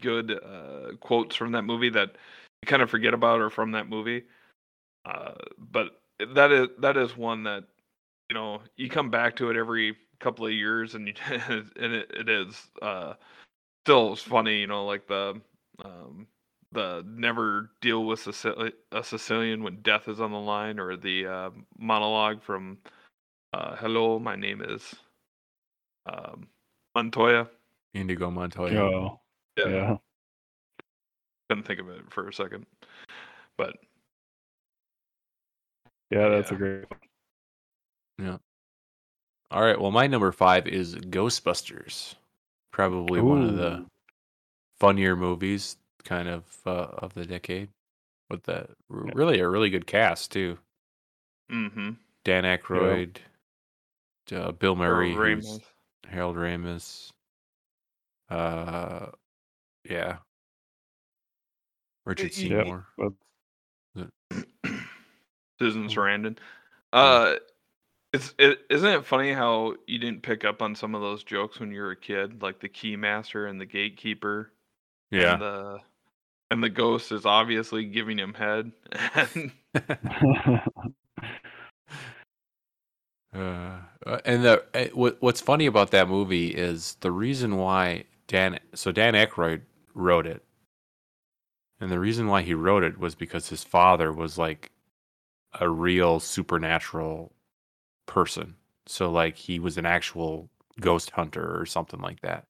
good 0.01 0.31
uh 0.31 0.95
quotes 0.99 1.35
from 1.35 1.53
that 1.53 1.63
movie 1.63 1.89
that 1.89 2.11
you 2.61 2.67
kind 2.67 2.81
of 2.81 2.89
forget 2.89 3.13
about 3.13 3.41
or 3.41 3.49
from 3.49 3.71
that 3.71 3.89
movie. 3.89 4.23
Uh, 5.05 5.33
but 5.57 6.02
that 6.35 6.51
is 6.51 6.67
that 6.79 6.97
is 6.97 7.15
one 7.15 7.43
that 7.43 7.63
you 8.29 8.33
know 8.35 8.61
you 8.77 8.89
come 8.89 9.09
back 9.09 9.35
to 9.37 9.49
it 9.49 9.57
every 9.57 9.95
couple 10.19 10.45
of 10.45 10.53
years 10.53 10.95
and 10.95 11.07
you, 11.07 11.13
and 11.29 11.93
it, 11.93 12.11
it 12.13 12.29
is 12.29 12.55
uh 12.81 13.13
still 13.85 14.15
funny. 14.15 14.59
You 14.59 14.67
know, 14.67 14.85
like 14.85 15.07
the 15.07 15.41
um 15.83 16.27
the 16.73 17.05
never 17.07 17.69
deal 17.81 18.05
with 18.05 18.19
Sicil- 18.19 18.71
a 18.91 19.03
Sicilian 19.03 19.63
when 19.63 19.81
death 19.81 20.07
is 20.07 20.19
on 20.19 20.31
the 20.31 20.39
line, 20.39 20.79
or 20.79 20.97
the 20.97 21.27
uh, 21.27 21.49
monologue 21.77 22.41
from 22.41 22.79
uh, 23.53 23.75
"Hello, 23.75 24.19
my 24.19 24.35
name 24.35 24.61
is 24.61 24.95
um, 26.05 26.47
Montoya." 26.95 27.47
Indigo 27.93 28.31
Montoya. 28.31 28.81
Oh, 28.81 29.19
yeah. 29.57 29.97
couldn't 31.49 31.65
think 31.65 31.79
of 31.79 31.89
it 31.89 32.01
for 32.09 32.27
a 32.27 32.33
second, 32.33 32.65
but 33.57 33.75
Yeah, 36.13 36.29
that's 36.29 36.51
a 36.51 36.55
great 36.55 36.85
one. 36.91 36.99
Yeah. 38.19 38.37
All 39.49 39.63
right, 39.63 39.79
well, 39.79 39.89
my 39.89 40.05
number 40.05 40.31
five 40.31 40.67
is 40.67 40.95
Ghostbusters. 40.95 42.13
Probably 42.71 43.19
one 43.19 43.43
of 43.43 43.55
the 43.55 43.85
funnier 44.79 45.15
movies, 45.15 45.77
kind 46.03 46.27
of 46.27 46.43
uh, 46.67 46.87
of 46.99 47.15
the 47.15 47.25
decade, 47.25 47.69
with 48.29 48.43
the 48.43 48.67
really 48.89 49.39
a 49.39 49.49
really 49.49 49.71
good 49.71 49.87
cast 49.87 50.31
too. 50.31 50.59
hmm 51.49 51.91
Dan 52.23 52.43
Aykroyd, 52.43 53.17
uh, 54.31 54.51
Bill 54.51 54.75
Murray, 54.75 55.13
who's 55.13 55.45
Ramis. 55.45 55.61
Harold 56.07 56.37
Ramis. 56.37 57.09
Uh, 58.29 59.07
yeah. 59.89 60.17
Richard. 62.05 62.33
Seymour. 62.33 62.85
But 62.97 63.13
Susan 65.59 65.87
Mm. 65.87 65.93
Sarandon. 65.93 66.37
Uh, 66.91 67.35
it's 68.13 68.33
it 68.37 68.59
isn't 68.69 68.89
it 68.89 69.05
funny 69.05 69.33
how 69.33 69.73
you 69.87 69.97
didn't 69.99 70.21
pick 70.21 70.45
up 70.45 70.61
on 70.61 70.75
some 70.75 70.93
of 70.95 71.01
those 71.01 71.23
jokes 71.23 71.59
when 71.59 71.71
you 71.71 71.81
were 71.81 71.91
a 71.91 71.95
kid, 71.95 72.41
like 72.41 72.59
the 72.59 72.69
keymaster 72.69 73.49
and 73.49 73.59
the 73.59 73.65
gatekeeper. 73.65 74.51
Yeah. 75.11 75.33
And 75.33 75.41
the 75.41 75.77
and 76.51 76.63
the 76.63 76.69
ghost 76.69 77.11
is 77.11 77.25
obviously 77.25 77.85
giving 77.85 78.19
him 78.19 78.33
head. 78.35 78.71
And 79.15 79.51
Uh, 83.33 83.79
uh, 84.05 84.19
and 84.25 84.43
the 84.43 84.63
uh, 84.75 84.85
what 84.93 85.17
what's 85.21 85.41
funny 85.41 85.65
about 85.65 85.91
that 85.91 86.07
movie 86.07 86.49
is 86.49 86.97
the 87.01 87.11
reason 87.11 87.57
why 87.57 88.03
Dan 88.27 88.59
so 88.75 88.91
Dan 88.91 89.13
Aykroyd 89.15 89.61
wrote 89.95 90.27
it, 90.27 90.43
and 91.79 91.91
the 91.91 91.99
reason 91.99 92.27
why 92.27 92.43
he 92.43 92.53
wrote 92.53 92.83
it 92.83 92.99
was 92.99 93.15
because 93.15 93.49
his 93.49 93.63
father 93.63 94.11
was 94.13 94.37
like 94.37 94.71
a 95.59 95.69
real 95.69 96.19
supernatural 96.19 97.31
person. 98.05 98.55
So 98.85 99.11
like 99.11 99.35
he 99.35 99.59
was 99.59 99.77
an 99.77 99.85
actual 99.85 100.49
ghost 100.79 101.11
hunter 101.11 101.59
or 101.59 101.65
something 101.65 102.01
like 102.01 102.21
that. 102.21 102.45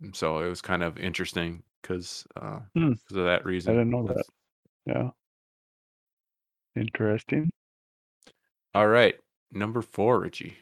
And 0.00 0.14
so 0.16 0.38
it 0.38 0.48
was 0.48 0.60
kind 0.62 0.82
of 0.82 0.98
interesting 0.98 1.62
because 1.80 2.26
uh, 2.36 2.60
Hmm. 2.74 2.92
because 2.92 3.16
of 3.16 3.24
that 3.24 3.44
reason. 3.44 3.72
I 3.74 3.76
didn't 3.78 3.90
know 3.90 4.06
that. 4.08 4.24
Yeah. 4.86 5.10
Interesting. 6.74 7.50
All 8.74 8.88
right, 8.88 9.14
number 9.52 9.82
four, 9.82 10.18
Richie. 10.20 10.56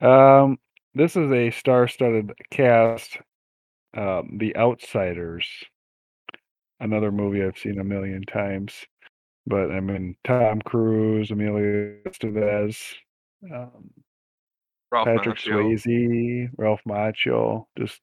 Um, 0.00 0.58
this 0.94 1.16
is 1.16 1.30
a 1.32 1.50
star-studded 1.50 2.32
cast. 2.50 3.18
Um, 3.96 4.36
The 4.38 4.56
Outsiders, 4.56 5.46
another 6.80 7.10
movie 7.10 7.42
I've 7.42 7.58
seen 7.58 7.80
a 7.80 7.84
million 7.84 8.22
times. 8.22 8.72
But 9.46 9.70
I 9.70 9.80
mean, 9.80 10.16
Tom 10.24 10.60
Cruise, 10.62 11.30
Emilio 11.30 11.98
Estevez, 12.06 12.94
um, 13.52 13.90
Ralph 14.90 15.06
Patrick 15.06 15.38
Macchio. 15.38 15.78
Swayze, 15.78 16.50
Ralph 16.56 16.82
Macchio, 16.86 17.66
just 17.78 18.00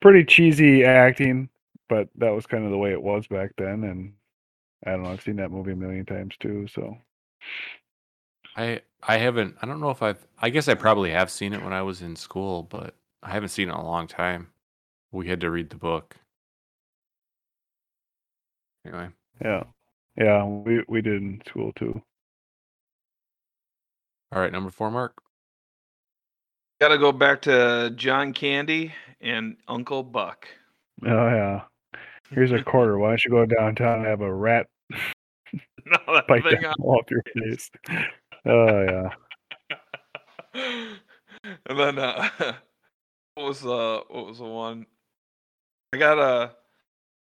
pretty 0.00 0.24
cheesy 0.24 0.84
acting, 0.84 1.48
but 1.88 2.08
that 2.16 2.30
was 2.30 2.46
kind 2.46 2.64
of 2.64 2.70
the 2.70 2.78
way 2.78 2.92
it 2.92 3.02
was 3.02 3.26
back 3.26 3.50
then. 3.58 3.84
And 3.84 4.12
I 4.86 4.92
don't 4.92 5.02
know, 5.02 5.10
I've 5.10 5.22
seen 5.22 5.36
that 5.36 5.50
movie 5.50 5.72
a 5.72 5.76
million 5.76 6.06
times 6.06 6.34
too. 6.38 6.66
So 6.68 6.96
I 8.56 8.80
I 9.02 9.16
haven't. 9.18 9.56
I 9.62 9.66
don't 9.66 9.80
know 9.80 9.90
if 9.90 10.02
I've. 10.02 10.24
I 10.40 10.50
guess 10.50 10.68
I 10.68 10.74
probably 10.74 11.10
have 11.10 11.30
seen 11.30 11.52
it 11.52 11.62
when 11.62 11.72
I 11.72 11.82
was 11.82 12.02
in 12.02 12.16
school, 12.16 12.62
but 12.64 12.94
I 13.22 13.30
haven't 13.30 13.48
seen 13.50 13.68
it 13.68 13.72
in 13.72 13.78
a 13.78 13.84
long 13.84 14.06
time. 14.06 14.48
We 15.12 15.28
had 15.28 15.40
to 15.40 15.50
read 15.50 15.70
the 15.70 15.76
book. 15.76 16.16
Anyway, 18.84 19.08
yeah, 19.42 19.64
yeah, 20.16 20.44
we 20.44 20.82
we 20.88 21.02
did 21.02 21.22
in 21.22 21.42
school 21.46 21.72
too. 21.74 22.00
all 24.32 24.40
right, 24.40 24.52
number 24.52 24.70
four, 24.70 24.90
Mark. 24.90 25.14
Got 26.80 26.88
to 26.88 26.98
go 26.98 27.12
back 27.12 27.42
to 27.42 27.92
John 27.94 28.32
Candy 28.32 28.94
and 29.20 29.56
Uncle 29.68 30.02
Buck. 30.02 30.48
Oh 31.04 31.28
yeah. 31.28 31.62
Here's 32.30 32.52
a 32.52 32.62
quarter. 32.64 32.98
Why 32.98 33.08
don't 33.08 33.24
you 33.24 33.30
go 33.30 33.44
downtown 33.44 33.98
and 33.98 34.06
have 34.06 34.22
a 34.22 34.32
rat 34.32 34.66
no, 34.90 35.98
that 36.08 36.26
bite 36.26 36.42
thing 36.42 36.62
that 36.62 36.76
off 36.80 37.10
your 37.10 37.22
face? 37.34 37.70
Oh 38.46 38.82
yeah. 38.82 39.10
and 41.66 41.78
then 41.78 41.98
uh, 41.98 42.28
what 43.34 43.46
was 43.46 43.64
uh 43.64 44.00
what 44.08 44.26
was 44.26 44.38
the 44.38 44.44
one? 44.44 44.86
I 45.92 45.98
got 45.98 46.18
a 46.18 46.52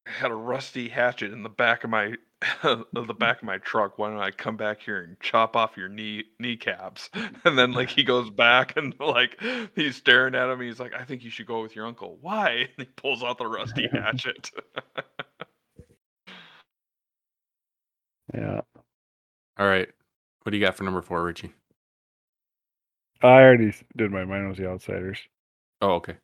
I 0.06 0.10
had 0.10 0.30
a 0.30 0.34
rusty 0.36 0.88
hatchet 0.88 1.32
in 1.32 1.42
the 1.42 1.48
back 1.48 1.84
of 1.84 1.90
my 1.90 2.14
of 2.62 3.06
the 3.08 3.14
back 3.14 3.38
of 3.38 3.44
my 3.44 3.58
truck. 3.58 3.98
Why 3.98 4.10
don't 4.10 4.18
I 4.20 4.30
come 4.30 4.56
back 4.56 4.82
here 4.82 5.02
and 5.02 5.18
chop 5.20 5.56
off 5.56 5.76
your 5.76 5.88
knee 5.88 6.24
kneecaps? 6.40 7.10
And 7.44 7.58
then 7.58 7.72
like 7.72 7.90
he 7.90 8.04
goes 8.04 8.30
back 8.30 8.76
and 8.76 8.94
like 9.00 9.40
he's 9.76 9.96
staring 9.96 10.34
at 10.34 10.50
him. 10.50 10.60
He's 10.60 10.80
like, 10.80 10.94
I 10.94 11.04
think 11.04 11.24
you 11.24 11.30
should 11.30 11.46
go 11.46 11.62
with 11.62 11.76
your 11.76 11.86
uncle. 11.86 12.18
Why? 12.20 12.68
And 12.78 12.86
he 12.86 12.92
pulls 12.96 13.22
out 13.24 13.38
the 13.38 13.46
rusty 13.46 13.88
hatchet. 13.92 14.50
Yeah. 18.34 18.60
All 19.58 19.66
right, 19.68 19.88
what 20.42 20.50
do 20.50 20.58
you 20.58 20.64
got 20.64 20.76
for 20.76 20.84
number 20.84 21.02
four, 21.02 21.22
Richie? 21.24 21.54
I 23.22 23.40
already 23.42 23.72
did 23.96 24.10
my 24.12 24.24
mine 24.24 24.48
was 24.48 24.58
the 24.58 24.68
outsiders. 24.68 25.18
Oh, 25.80 25.94
okay. 25.96 26.16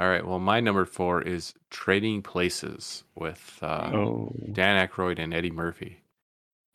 All 0.00 0.08
right. 0.08 0.26
Well, 0.26 0.38
my 0.38 0.60
number 0.60 0.86
four 0.86 1.20
is 1.20 1.52
Trading 1.68 2.22
Places 2.22 3.04
with 3.16 3.58
uh, 3.60 3.90
oh. 3.92 4.34
Dan 4.50 4.88
Aykroyd 4.88 5.18
and 5.18 5.34
Eddie 5.34 5.50
Murphy. 5.50 6.00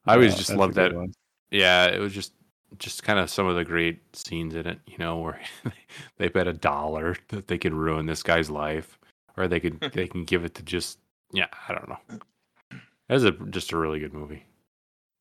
I 0.05 0.13
always 0.13 0.35
just 0.35 0.49
that's 0.49 0.57
a 0.57 0.59
love 0.59 0.75
that 0.75 0.93
one. 0.93 1.11
Yeah, 1.49 1.88
it 1.88 1.99
was 1.99 2.13
just 2.13 2.33
just 2.77 3.01
kind 3.01 3.17
of 3.17 3.31
some 3.31 3.47
of 3.47 3.55
the 3.55 3.65
great 3.65 3.99
scenes 4.15 4.53
in 4.53 4.67
it, 4.67 4.79
you 4.85 4.99
know, 4.99 5.17
where 5.17 5.39
they 6.17 6.27
bet 6.27 6.47
a 6.47 6.53
dollar 6.53 7.15
that 7.29 7.47
they 7.47 7.57
could 7.57 7.73
ruin 7.73 8.05
this 8.05 8.21
guy's 8.21 8.51
life, 8.51 8.99
or 9.35 9.47
they 9.47 9.59
could 9.59 9.79
they 9.93 10.07
can 10.07 10.23
give 10.23 10.45
it 10.45 10.53
to 10.55 10.61
just 10.61 10.99
yeah, 11.33 11.47
I 11.67 11.73
don't 11.73 11.89
know. 11.89 12.79
That's 13.09 13.23
a 13.23 13.31
just 13.31 13.71
a 13.71 13.77
really 13.77 13.99
good 13.99 14.13
movie. 14.13 14.45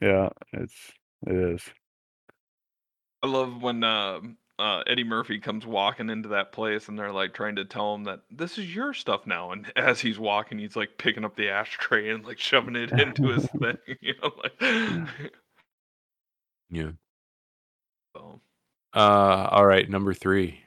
Yeah, 0.02 0.28
it's 0.52 0.92
it 1.26 1.34
is. 1.34 1.62
I 3.22 3.28
love 3.28 3.62
when 3.62 3.82
uh, 3.82 4.20
uh, 4.58 4.82
Eddie 4.86 5.04
Murphy 5.04 5.38
comes 5.40 5.66
walking 5.66 6.10
into 6.10 6.28
that 6.30 6.52
place 6.52 6.88
and 6.88 6.98
they're 6.98 7.12
like 7.12 7.34
trying 7.34 7.56
to 7.56 7.64
tell 7.64 7.94
him 7.94 8.04
that 8.04 8.20
this 8.30 8.56
is 8.58 8.74
your 8.74 8.94
stuff 8.94 9.26
now. 9.26 9.50
And 9.52 9.70
as 9.76 10.00
he's 10.00 10.18
walking, 10.18 10.58
he's 10.58 10.76
like 10.76 10.96
picking 10.98 11.24
up 11.24 11.36
the 11.36 11.48
ashtray 11.50 12.10
and 12.10 12.24
like 12.24 12.38
shoving 12.38 12.76
it 12.76 12.92
into 12.98 13.28
his 13.28 13.46
thing. 13.46 13.78
You 14.00 14.14
know, 14.22 14.30
like. 14.42 14.52
Yeah. 16.70 16.90
So, 18.16 18.40
Uh, 18.94 19.48
all 19.50 19.66
right, 19.66 19.88
number 19.88 20.14
three. 20.14 20.60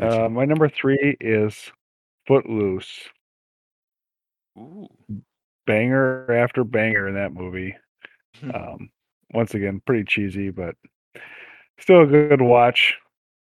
Uh, 0.00 0.28
my 0.28 0.44
number 0.44 0.68
three 0.68 1.16
is 1.20 1.70
Footloose. 2.26 3.08
ooh. 4.58 4.88
Banger 5.66 6.32
after 6.32 6.64
banger 6.64 7.06
in 7.08 7.14
that 7.14 7.32
movie. 7.32 7.76
Um, 8.52 8.90
once 9.32 9.54
again, 9.54 9.80
pretty 9.86 10.04
cheesy, 10.04 10.50
but 10.50 10.76
still 11.78 12.02
a 12.02 12.06
good 12.06 12.40
watch. 12.42 12.96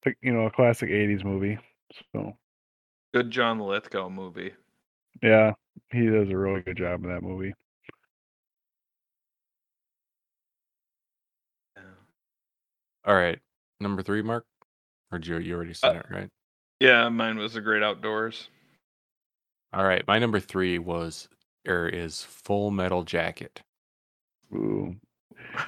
Like, 0.05 0.19
You 0.23 0.33
know, 0.33 0.47
a 0.47 0.51
classic 0.51 0.91
'80s 0.91 1.25
movie. 1.25 1.59
So 2.13 2.37
Good 3.13 3.31
John 3.31 3.59
Lithgow 3.61 4.09
movie. 4.09 4.53
yeah, 5.23 5.53
he 5.91 6.07
does 6.07 6.29
a 6.31 6.37
really 6.37 6.61
good 6.63 6.77
job 6.77 7.05
in 7.05 7.11
that 7.11 7.23
movie. 7.23 7.55
All 13.05 13.15
right, 13.15 13.39
number 13.81 14.03
three, 14.03 14.23
Mark. 14.23 14.47
Or 15.13 15.19
you, 15.19 15.39
you 15.39 15.55
already 15.55 15.75
said 15.75 15.97
Uh, 15.97 16.01
it, 16.01 16.07
right? 16.11 16.31
Yeah, 16.81 17.09
mine 17.09 17.39
was 17.39 17.55
The 17.55 17.61
Great 17.61 17.83
Outdoors. 17.83 18.49
All 19.73 19.85
right, 19.85 20.07
my 20.07 20.19
number 20.19 20.41
three 20.41 20.79
was 20.79 21.29
or 21.67 21.89
is 21.89 22.23
Full 22.23 22.71
Metal 22.71 23.05
Jacket. 23.05 23.63
Ooh, 24.55 24.97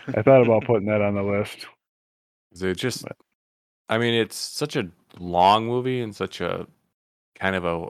I 0.09 0.22
thought 0.22 0.42
about 0.42 0.64
putting 0.64 0.87
that 0.87 1.01
on 1.03 1.14
the 1.14 1.22
list. 1.22 1.66
It 2.61 2.75
just, 2.75 3.03
But- 3.05 3.16
I 3.88 3.99
mean, 3.99 4.14
it's 4.14 4.37
such 4.37 4.77
a 4.77 4.88
long 5.18 5.66
movie 5.66 6.01
and 6.01 6.14
such 6.14 6.40
a 6.40 6.66
kind 7.35 7.55
of 7.55 7.64
a, 7.64 7.88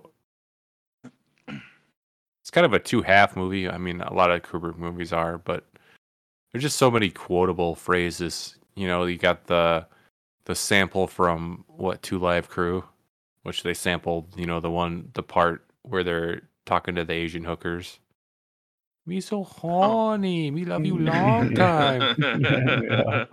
it's 2.42 2.50
kind 2.50 2.64
of 2.66 2.72
a 2.72 2.78
two 2.78 3.02
half 3.02 3.36
movie. 3.36 3.68
I 3.68 3.78
mean, 3.78 4.00
a 4.00 4.12
lot 4.12 4.30
of 4.30 4.42
Kubrick 4.42 4.76
movies 4.76 5.12
are, 5.12 5.38
but 5.38 5.64
there's 6.52 6.62
just 6.62 6.76
so 6.78 6.90
many 6.90 7.10
quotable 7.10 7.74
phrases. 7.74 8.56
You 8.74 8.86
know, 8.86 9.04
you 9.04 9.18
got 9.18 9.46
the 9.46 9.86
the 10.44 10.54
sample 10.54 11.06
from 11.06 11.64
what 11.68 12.02
Two 12.02 12.18
Live 12.18 12.48
Crew, 12.48 12.84
which 13.42 13.62
they 13.62 13.74
sampled. 13.74 14.26
You 14.36 14.46
know, 14.46 14.60
the 14.60 14.70
one 14.70 15.10
the 15.14 15.22
part 15.22 15.64
where 15.82 16.04
they're 16.04 16.42
talking 16.66 16.94
to 16.96 17.04
the 17.04 17.14
Asian 17.14 17.44
hookers. 17.44 17.98
Me 19.06 19.20
so 19.20 19.44
horny, 19.44 20.50
me 20.50 20.64
love 20.64 20.84
you 20.84 20.98
long 21.12 21.54
time. 21.54 22.16
yeah. 22.18 23.24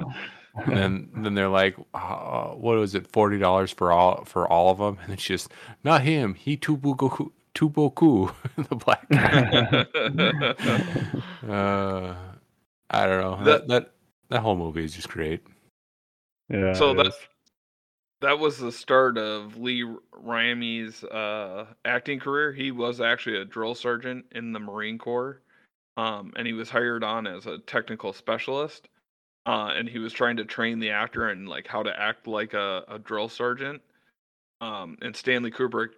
and 0.65 0.77
then 0.77 1.09
then 1.15 1.33
they're 1.33 1.49
like, 1.49 1.75
uh, 1.95 2.49
what 2.49 2.77
was 2.77 2.93
it, 2.93 3.07
forty 3.11 3.39
dollars 3.39 3.71
for 3.71 3.91
all 3.91 4.23
for 4.25 4.47
all 4.47 4.69
of 4.69 4.77
them? 4.77 4.99
And 5.03 5.13
it's 5.13 5.23
just 5.23 5.51
not 5.83 6.01
him. 6.03 6.35
He 6.35 6.55
tubuku 6.57 7.31
tuboku 7.55 8.31
the 8.69 8.75
black 8.75 9.09
guy. 9.09 9.85
uh, 11.51 12.15
I 12.89 13.05
don't 13.07 13.21
know. 13.21 13.43
That, 13.43 13.45
That- 13.45 13.67
that 13.67 13.89
that 14.29 14.39
whole 14.41 14.55
movie 14.55 14.83
is 14.83 14.93
just 14.95 15.09
great. 15.09 15.41
yeah. 16.49 16.73
So 16.73 16.91
it 16.91 16.95
that- 16.97 17.07
is. 17.07 17.15
that 18.21 18.39
was 18.39 18.57
the 18.57 18.71
start 18.71 19.17
of 19.17 19.57
Lee 19.57 19.83
Ramey's 20.13 21.03
uh, 21.03 21.65
acting 21.85 22.19
career. 22.19 22.51
He 22.53 22.71
was 22.71 23.01
actually 23.01 23.37
a 23.37 23.45
drill 23.45 23.75
sergeant 23.75 24.25
in 24.31 24.53
the 24.53 24.59
Marine 24.59 24.97
Corps, 24.97 25.41
um, 25.97 26.33
and 26.35 26.47
he 26.47 26.53
was 26.53 26.69
hired 26.69 27.03
on 27.03 27.27
as 27.27 27.45
a 27.45 27.59
technical 27.59 28.13
specialist. 28.13 28.87
Uh, 29.45 29.73
and 29.75 29.89
he 29.89 29.99
was 29.99 30.13
trying 30.13 30.37
to 30.37 30.45
train 30.45 30.79
the 30.79 30.89
actor 30.89 31.29
in 31.29 31.45
like 31.45 31.67
how 31.67 31.83
to 31.83 31.99
act 31.99 32.27
like 32.27 32.53
a, 32.53 32.83
a 32.87 32.97
drill 32.97 33.27
sergeant. 33.27 33.81
Um, 34.61 34.97
and 35.01 35.13
Stanley 35.13 35.51
Kubrick 35.51 35.89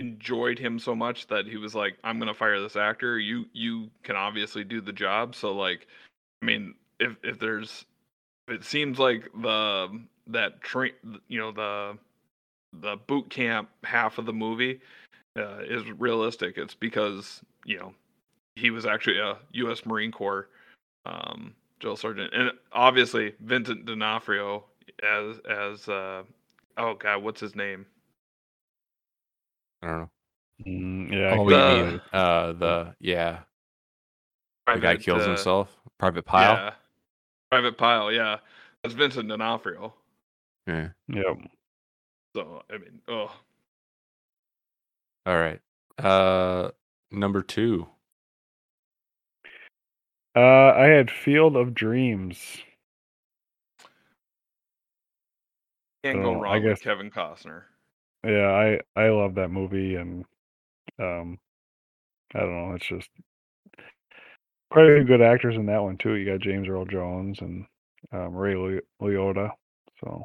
enjoyed 0.00 0.58
him 0.58 0.78
so 0.78 0.94
much 0.94 1.26
that 1.26 1.46
he 1.46 1.58
was 1.58 1.74
like, 1.74 1.98
"I'm 2.02 2.18
gonna 2.18 2.32
fire 2.32 2.58
this 2.60 2.76
actor. 2.76 3.18
You 3.18 3.44
you 3.52 3.90
can 4.02 4.16
obviously 4.16 4.64
do 4.64 4.80
the 4.80 4.92
job." 4.92 5.34
So 5.34 5.52
like, 5.52 5.86
I 6.40 6.46
mean, 6.46 6.74
if 6.98 7.16
if 7.22 7.38
there's, 7.38 7.84
it 8.48 8.64
seems 8.64 8.98
like 8.98 9.28
the 9.42 10.00
that 10.28 10.62
train, 10.62 10.92
you 11.28 11.38
know, 11.38 11.52
the 11.52 11.98
the 12.80 12.96
boot 13.06 13.28
camp 13.28 13.68
half 13.84 14.16
of 14.16 14.24
the 14.24 14.32
movie 14.32 14.80
uh, 15.36 15.58
is 15.68 15.84
realistic. 15.92 16.56
It's 16.56 16.74
because 16.74 17.42
you 17.66 17.78
know 17.78 17.92
he 18.58 18.70
was 18.70 18.84
actually 18.86 19.18
a 19.18 19.36
U.S. 19.52 19.86
Marine 19.86 20.12
Corps 20.12 20.48
um, 21.06 21.54
drill 21.78 21.96
sergeant, 21.96 22.32
and 22.34 22.50
obviously 22.72 23.34
Vincent 23.40 23.86
D'Onofrio 23.86 24.64
as 25.02 25.38
as 25.48 25.88
uh, 25.88 26.22
oh 26.76 26.94
god, 26.94 27.22
what's 27.22 27.40
his 27.40 27.54
name? 27.54 27.86
I 29.82 29.86
don't 29.86 29.98
know. 30.00 30.10
Mm, 30.66 31.12
yeah, 31.12 31.36
Oh, 31.38 31.48
I 31.48 31.52
you 31.52 31.56
Uh, 31.56 31.84
mean 31.84 32.00
uh 32.12 32.52
the 32.52 32.94
yeah 33.00 33.40
the 34.66 34.80
guy 34.80 34.96
kills 34.96 35.22
uh, 35.22 35.28
himself, 35.28 35.74
Private 35.98 36.24
Pile. 36.24 36.54
Yeah, 36.54 36.74
Private 37.50 37.78
Pile. 37.78 38.12
Yeah, 38.12 38.38
that's 38.82 38.94
Vincent 38.94 39.28
D'Onofrio. 39.28 39.94
Yeah. 40.66 40.88
Yep. 41.08 41.38
So 42.36 42.62
I 42.70 42.78
mean, 42.78 43.00
oh, 43.08 43.32
All 45.26 45.38
right. 45.38 45.60
Uh, 45.98 46.70
number 47.10 47.42
two. 47.42 47.86
Uh, 50.38 50.72
I 50.76 50.84
had 50.84 51.10
Field 51.10 51.56
of 51.56 51.74
Dreams. 51.74 52.38
can't 56.04 56.22
go 56.22 56.34
So, 56.34 56.38
I 56.38 56.42
wrong 56.42 56.62
with 56.62 56.80
Kevin 56.80 57.10
Costner. 57.10 57.62
Yeah, 58.24 58.46
I 58.46 58.78
I 58.94 59.08
love 59.08 59.34
that 59.34 59.50
movie, 59.50 59.96
and 59.96 60.24
um, 61.00 61.40
I 62.36 62.38
don't 62.38 62.68
know, 62.68 62.74
it's 62.76 62.86
just 62.86 63.08
quite 64.70 64.86
a 64.86 64.94
few 64.98 65.04
good 65.04 65.22
actors 65.22 65.56
in 65.56 65.66
that 65.66 65.82
one 65.82 65.96
too. 65.98 66.12
You 66.12 66.30
got 66.30 66.40
James 66.40 66.68
Earl 66.68 66.84
Jones 66.84 67.40
and 67.40 67.66
um, 68.12 68.36
Ray 68.36 68.54
Li- 68.54 68.80
Liotta. 69.02 69.50
So 70.04 70.24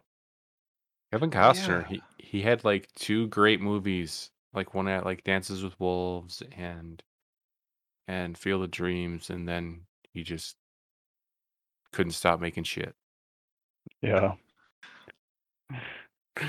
Kevin 1.12 1.32
Costner. 1.32 1.82
yeah. 1.82 1.88
He 1.88 2.04
he 2.20 2.42
had 2.44 2.64
like 2.64 2.88
two 2.94 3.30
great 3.30 3.62
movies, 3.62 4.30
like 4.54 4.76
one 4.76 4.88
at 4.88 5.06
like 5.06 5.24
Dances 5.24 5.64
with 5.64 5.80
Wolves 5.80 6.44
and 6.56 7.02
and 8.08 8.38
Field 8.38 8.62
of 8.62 8.70
Dreams, 8.70 9.32
and 9.32 9.50
then 9.50 9.82
he 10.14 10.24
just 10.24 10.56
couldn't 11.92 12.14
stop 12.14 12.40
making 12.40 12.64
shit. 12.64 12.94
yeah, 14.02 14.34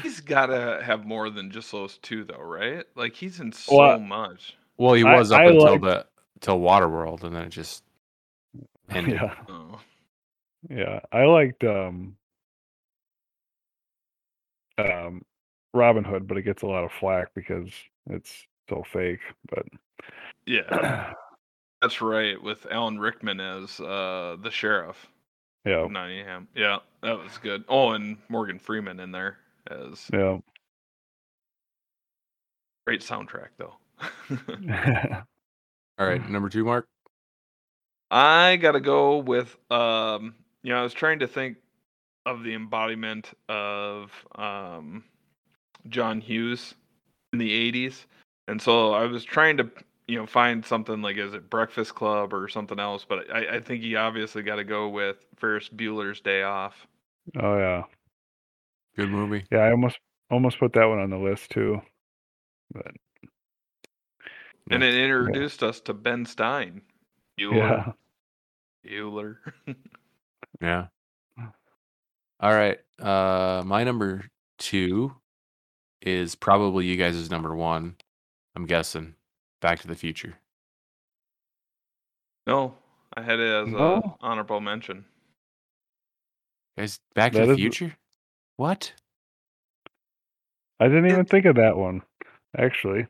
He's 0.03 0.21
got 0.21 0.47
to 0.47 0.81
have 0.83 1.05
more 1.05 1.29
than 1.31 1.51
just 1.51 1.71
those 1.73 1.99
two, 1.99 2.25
though, 2.25 2.41
right? 2.41 2.85
Like 2.95 3.15
he's 3.15 3.41
in 3.41 3.53
so 3.53 3.77
Well, 3.77 3.99
much. 3.99 4.57
Well, 4.79 4.95
he 4.95 5.05
I- 5.05 5.17
was 5.19 5.31
up 5.33 5.41
I 5.41 5.45
until 5.45 5.73
liked- 5.73 5.83
the 5.85 6.07
till 6.41 6.59
Waterworld, 6.61 7.23
and 7.25 7.35
then 7.37 7.43
it 7.45 7.51
just 7.51 7.85
ended. 8.91 9.15
yeah, 9.15 9.35
Oh. 9.49 9.81
yeah. 10.71 11.01
I 11.13 11.25
liked 11.25 11.65
um, 11.65 12.17
um, 14.79 15.23
Robin 15.73 16.05
Hood, 16.05 16.27
but 16.27 16.37
it 16.39 16.43
gets 16.43 16.63
a 16.63 16.67
lot 16.67 16.85
of 16.85 16.93
flack 16.93 17.29
because 17.35 17.71
it's 18.09 18.47
so 18.69 18.83
fake. 18.93 19.21
But 19.51 19.67
Yeah, 20.47 21.13
that's 21.85 22.01
right. 22.01 22.43
With 22.43 22.67
Alan 22.71 22.99
Rickman 22.99 23.41
as 23.41 23.79
uh, 23.79 24.39
the 24.43 24.51
sheriff 24.51 25.07
yeah, 25.67 25.87
Nottingham. 25.91 26.49
Yeah, 26.57 26.79
that 27.03 27.19
was 27.19 27.37
good. 27.37 27.63
Oh, 27.69 27.91
and 27.91 28.17
Morgan 28.31 28.59
Freeman 28.59 29.01
in 29.01 29.13
there 29.13 29.37
as 29.71 30.09
yeah. 30.11 30.39
great 32.87 33.03
soundtrack, 33.03 33.49
though. 33.59 33.75
All 35.99 36.07
right, 36.07 36.27
number 36.31 36.49
two, 36.49 36.65
Mark. 36.65 36.89
I 38.11 38.57
gotta 38.57 38.81
go 38.81 39.19
with 39.19 39.55
um 39.71 40.35
you 40.63 40.73
know, 40.73 40.81
I 40.81 40.83
was 40.83 40.95
trying 40.95 41.19
to 41.19 41.27
think 41.27 41.59
of 42.25 42.45
the 42.45 42.55
embodiment 42.55 43.33
of 43.51 44.11
um 44.37 45.05
John 45.91 46.23
Hughes 46.23 46.77
in 47.35 47.39
the 47.39 47.53
eighties. 47.53 48.07
And 48.49 48.61
so 48.61 48.95
I 48.95 49.05
was 49.05 49.23
trying 49.23 49.59
to 49.59 49.71
you 50.07 50.17
know, 50.19 50.27
find 50.27 50.65
something 50.65 51.01
like 51.03 51.17
is 51.17 51.35
it 51.35 51.49
Breakfast 51.51 51.95
Club 51.95 52.33
or 52.35 52.49
something 52.49 52.79
else, 52.79 53.05
but 53.09 53.31
I, 53.33 53.57
I 53.57 53.61
think 53.61 53.83
you 53.83 53.97
obviously 53.99 54.43
gotta 54.43 54.65
go 54.65 54.89
with 54.89 55.17
Ferris 55.37 55.69
Bueller's 55.69 56.21
Day 56.21 56.43
Off. 56.43 56.87
oh 57.41 57.57
yeah, 57.59 57.83
Good 58.97 59.11
movie. 59.11 59.45
yeah. 59.51 59.59
I 59.61 59.71
almost 59.71 59.99
almost 60.31 60.59
put 60.59 60.73
that 60.75 60.87
one 60.87 60.99
on 61.01 61.11
the 61.11 61.19
list 61.19 61.51
too. 61.51 61.81
But 62.73 62.93
And 64.71 64.83
it 64.83 64.95
introduced 64.95 65.63
us 65.63 65.81
to 65.83 65.95
Ben 65.95 66.25
Stein. 66.27 66.83
Bueller. 67.41 67.95
yeah, 68.85 68.91
Bueller. 69.01 69.37
Yeah. 70.61 70.87
All 72.41 72.53
right. 72.53 72.79
Uh, 73.01 73.63
my 73.67 73.83
number 73.85 74.25
two 74.59 75.13
is 76.01 76.35
probably 76.37 76.87
you 76.87 76.97
guys' 76.97 77.31
number 77.31 77.55
one. 77.55 77.97
I'm 78.55 78.67
guessing. 78.67 79.15
Back 79.65 79.81
to 79.81 79.89
the 79.89 79.95
Future. 79.95 80.35
no, 82.47 82.75
I 83.17 83.23
had 83.23 83.41
it 83.41 83.49
as 83.51 83.69
a 83.69 83.71
No? 83.71 84.19
honorable 84.21 84.61
mention. 84.61 85.07
Guys, 86.77 87.01
Back 87.15 87.33
to 87.33 87.47
the 87.47 87.53
is- 87.53 87.57
Future. 87.57 87.97
What? 88.57 88.93
I 90.81 90.89
didn't 90.89 91.07
even 91.11 91.25
think 91.25 91.47
of 91.47 91.57
that 91.57 91.79
one. 91.79 92.03
Actually, 92.59 93.07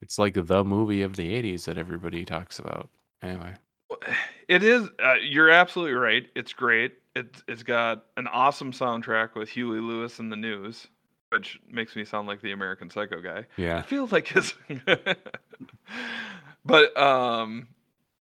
It's 0.00 0.16
like 0.16 0.34
the 0.34 0.62
movie 0.62 1.02
of 1.02 1.16
the 1.16 1.34
'80s 1.34 1.64
that 1.64 1.76
everybody 1.76 2.24
talks 2.24 2.60
about. 2.60 2.88
Anyway. 3.20 3.54
It 4.48 4.62
is. 4.62 4.88
Uh, 5.02 5.14
you're 5.14 5.50
absolutely 5.50 5.94
right. 5.94 6.24
It's 6.36 6.52
great. 6.52 6.92
It's 7.16 7.42
it's 7.48 7.64
got 7.64 8.04
an 8.16 8.28
awesome 8.28 8.70
soundtrack 8.70 9.34
with 9.34 9.48
Huey 9.48 9.80
Lewis 9.80 10.20
and 10.20 10.30
the 10.30 10.36
News, 10.36 10.86
which 11.30 11.58
makes 11.70 11.96
me 11.96 12.04
sound 12.04 12.28
like 12.28 12.40
the 12.40 12.52
American 12.52 12.90
Psycho 12.90 13.20
guy. 13.20 13.38
I 13.38 13.44
Yeah. 13.56 13.82
feel 13.82 14.06
like 14.10 14.28
his. 14.28 14.54
but 16.64 16.96
um, 16.96 17.68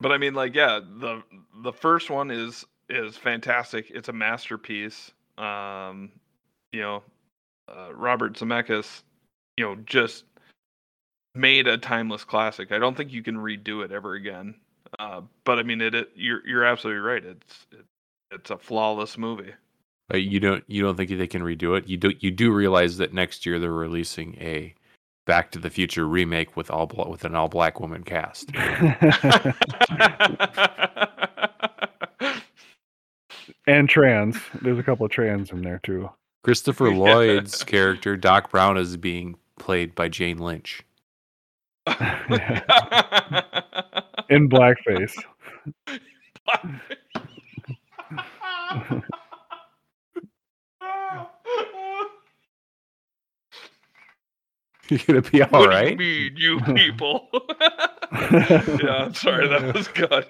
but 0.00 0.12
I 0.12 0.18
mean, 0.18 0.34
like, 0.34 0.54
yeah, 0.54 0.80
the 0.80 1.22
the 1.62 1.72
first 1.72 2.10
one 2.10 2.30
is 2.30 2.64
is 2.88 3.16
fantastic. 3.16 3.90
It's 3.90 4.08
a 4.08 4.12
masterpiece. 4.12 5.12
Um, 5.38 6.12
you 6.72 6.80
know, 6.80 7.02
uh, 7.68 7.92
Robert 7.94 8.34
Zemeckis, 8.34 9.02
you 9.56 9.64
know, 9.64 9.76
just 9.86 10.24
made 11.34 11.66
a 11.66 11.76
timeless 11.78 12.24
classic. 12.24 12.72
I 12.72 12.78
don't 12.78 12.96
think 12.96 13.12
you 13.12 13.22
can 13.22 13.36
redo 13.36 13.84
it 13.84 13.92
ever 13.92 14.14
again. 14.14 14.54
Uh, 14.98 15.22
but 15.44 15.58
I 15.58 15.62
mean, 15.62 15.80
it, 15.80 15.94
it. 15.94 16.10
You're 16.14 16.46
you're 16.46 16.64
absolutely 16.64 17.00
right. 17.00 17.24
It's 17.24 17.66
it, 17.72 17.84
it's 18.30 18.50
a 18.50 18.58
flawless 18.58 19.18
movie. 19.18 19.52
But 20.08 20.22
you 20.22 20.40
don't 20.40 20.64
you 20.66 20.82
don't 20.82 20.96
think 20.96 21.10
they 21.10 21.26
can 21.26 21.42
redo 21.42 21.76
it? 21.78 21.88
You 21.88 21.96
do 21.96 22.12
you 22.20 22.30
do 22.30 22.52
realize 22.52 22.98
that 22.98 23.14
next 23.14 23.46
year 23.46 23.58
they're 23.58 23.72
releasing 23.72 24.36
a 24.40 24.74
Back 25.26 25.50
to 25.52 25.58
the 25.58 25.70
Future 25.70 26.06
remake 26.06 26.54
with 26.54 26.70
all 26.70 26.86
bla- 26.86 27.08
with 27.08 27.24
an 27.24 27.34
all 27.34 27.48
black 27.48 27.80
woman 27.80 28.04
cast. 28.04 28.50
and 33.66 33.88
trans. 33.88 34.36
There's 34.60 34.78
a 34.78 34.82
couple 34.82 35.06
of 35.06 35.12
trans 35.12 35.50
in 35.50 35.62
there 35.62 35.80
too. 35.82 36.10
Christopher 36.42 36.90
Lloyd's 36.94 37.64
character 37.64 38.18
Doc 38.18 38.50
Brown 38.50 38.76
is 38.76 38.98
being 38.98 39.36
played 39.58 39.94
by 39.94 40.08
Jane 40.08 40.36
Lynch. 40.36 40.82
In 41.86 41.96
blackface. 44.48 45.14
You 54.90 54.98
gonna 54.98 55.22
be 55.22 55.42
all 55.42 55.62
what 55.62 55.68
right? 55.70 55.96
do 55.96 56.04
you 56.04 56.30
mean, 56.30 56.36
you 56.36 56.60
people? 56.74 57.28
yeah, 58.12 59.04
I'm 59.06 59.14
sorry, 59.14 59.48
that 59.48 59.74
was 59.74 59.88
good. 59.88 60.26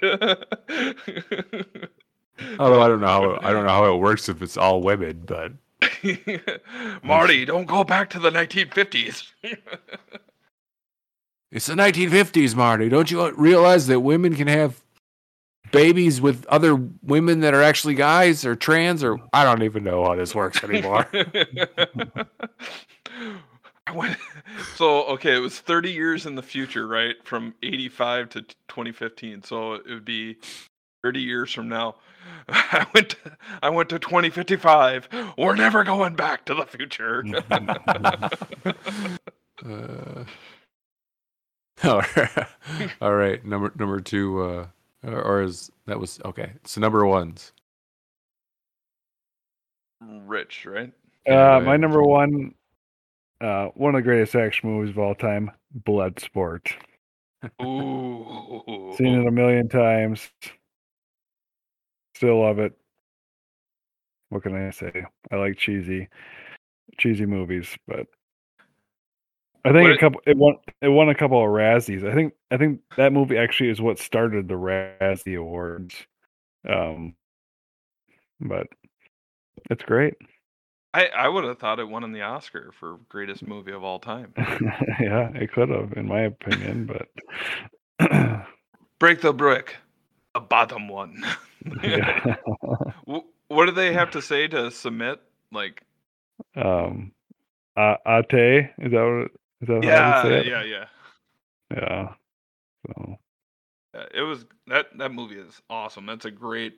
Although 2.61 2.81
I 2.83 2.88
don't 2.88 3.01
know 3.01 3.07
how 3.07 3.38
I 3.43 3.53
don't 3.53 3.64
know 3.64 3.73
how 3.73 3.93
it 3.95 3.99
works 3.99 4.29
if 4.29 4.43
it's 4.43 4.57
all 4.57 4.81
women, 4.81 5.23
but 5.27 5.53
Marty, 7.03 7.45
don't 7.45 7.67
go 7.67 7.83
back 7.85 8.11
to 8.11 8.19
the 8.21 8.31
1950s. 8.31 9.25
it's 11.51 11.67
the 11.67 11.75
1950s, 11.75 12.55
Marty. 12.55 12.88
Don't 12.88 13.11
you 13.11 13.31
realize 13.33 13.87
that 13.88 14.01
women 14.01 14.35
can 14.37 14.47
have 14.47 14.81
babies 15.73 16.21
with 16.21 16.47
other 16.47 16.77
women 17.03 17.40
that 17.40 17.55
are 17.55 17.62
actually 17.62 17.95
guys 17.95 18.45
or 18.45 18.55
trans 18.55 19.03
or 19.03 19.19
I 19.33 19.43
don't 19.45 19.62
even 19.62 19.83
know 19.83 20.05
how 20.05 20.14
this 20.14 20.35
works 20.35 20.62
anymore. 20.62 21.09
I 23.87 23.92
went 23.92 24.16
so 24.77 25.05
okay, 25.09 25.37
it 25.37 25.40
was 25.40 25.61
30 25.61 25.92
years 25.92 26.25
in 26.27 26.35
the 26.35 26.42
future, 26.42 26.87
right? 26.87 27.16
From 27.25 27.55
85 27.62 28.31
to 28.31 28.42
2015. 28.42 29.42
So 29.42 29.75
it 29.75 29.88
would 29.88 30.05
be 30.07 30.38
30 31.03 31.20
years 31.20 31.53
from 31.53 31.68
now. 31.68 31.97
I 32.49 32.87
went 32.94 33.11
to, 33.11 33.37
I 33.62 33.68
went 33.68 33.90
to 33.90 33.99
2055. 33.99 35.09
We're 35.37 35.55
never 35.55 35.85
going 35.85 36.14
back 36.16 36.47
to 36.47 36.55
the 36.55 36.64
future. 36.64 37.23
Uh, 39.64 40.25
all 41.85 42.03
right. 42.16 42.47
all 43.03 43.14
right. 43.14 43.44
Number 43.44 43.73
number 43.77 44.01
two, 44.01 44.40
uh, 44.42 44.66
or, 45.07 45.23
or 45.23 45.42
is 45.42 45.70
that 45.87 46.01
was 46.01 46.20
okay? 46.25 46.53
So 46.64 46.81
number 46.81 47.05
ones. 47.07 47.53
Rich, 50.01 50.66
right? 50.66 50.92
Uh, 51.29 51.33
Anyway. 51.33 51.64
my 51.66 51.77
number 51.77 52.03
one, 52.03 52.55
uh, 53.45 53.69
one 53.75 53.95
of 53.95 53.99
the 53.99 54.03
greatest 54.03 54.35
action 54.35 54.71
movies 54.71 54.91
of 54.91 54.99
all 54.99 55.15
time, 55.15 55.51
Bloodsport. 55.87 56.73
Ooh. 57.63 58.95
Seen 58.97 59.21
it 59.21 59.27
a 59.27 59.31
million 59.31 59.69
times. 59.69 60.31
Still 62.17 62.41
love 62.41 62.59
it. 62.59 62.73
What 64.31 64.43
can 64.43 64.55
I 64.57 64.71
say? 64.71 65.05
I 65.31 65.37
like 65.37 65.59
cheesy, 65.59 66.09
cheesy 66.99 67.27
movies, 67.27 67.77
but 67.87 68.07
I 69.65 69.73
think 69.73 69.83
What 69.83 69.91
a 69.91 69.95
it- 69.95 70.01
couple. 70.01 70.21
It 70.27 70.37
won. 70.37 70.57
It 70.83 70.89
won 70.89 71.09
a 71.09 71.15
couple 71.15 71.39
of 71.43 71.49
Razzies. 71.51 72.09
I 72.09 72.15
think. 72.15 72.35
I 72.51 72.57
think 72.57 72.81
that 72.97 73.13
movie 73.13 73.37
actually 73.37 73.71
is 73.71 73.81
what 73.81 73.99
started 73.99 74.49
the 74.49 74.55
Razzie 74.55 75.39
Awards. 75.39 75.95
Um, 76.69 77.15
but 78.41 78.67
it's 79.71 79.83
great. 79.85 80.15
I, 80.95 81.09
I 81.09 81.29
would 81.29 81.45
have 81.45 81.59
thought 81.59 81.81
it 81.81 81.89
won 81.89 82.05
in 82.05 82.13
the 82.13 82.23
Oscar 82.23 82.73
for 82.81 82.99
greatest 83.11 83.47
movie 83.47 83.73
of 83.73 83.85
all 83.85 83.99
time. 83.99 84.35
yeah, 85.01 85.31
it 85.35 85.53
could 85.53 85.69
have, 85.71 85.95
in 85.97 86.07
my 86.09 86.23
opinion, 86.23 86.87
but 86.87 87.09
Break 88.99 89.21
the 89.21 89.33
brick, 89.35 89.77
a 90.35 90.41
bottom 90.41 90.89
one. 90.89 91.23
what 93.05 93.67
do 93.67 93.73
they 93.73 93.93
have 93.93 94.11
to 94.13 94.23
say 94.23 94.49
to 94.49 94.71
submit? 94.71 95.21
Like, 95.53 95.83
um, 96.57 97.13
uh, 97.77 97.97
Ate 98.07 98.71
is 98.79 98.93
that 98.93 99.05
what? 99.05 99.31
Is 99.63 99.69
that 99.69 99.83
yeah, 99.83 100.01
you 100.01 100.15
say 100.15 100.41
it? 100.41 100.47
yeah, 100.47 100.63
yeah. 100.65 100.87
yeah. 101.71 102.09
So 102.87 103.17
Uh, 103.95 104.07
It 104.15 104.23
was 104.23 104.45
that 104.69 104.87
that 104.99 105.13
movie 105.13 105.39
is 105.39 105.61
awesome. 105.71 106.07
That's 106.07 106.25
a 106.25 106.31
great 106.31 106.75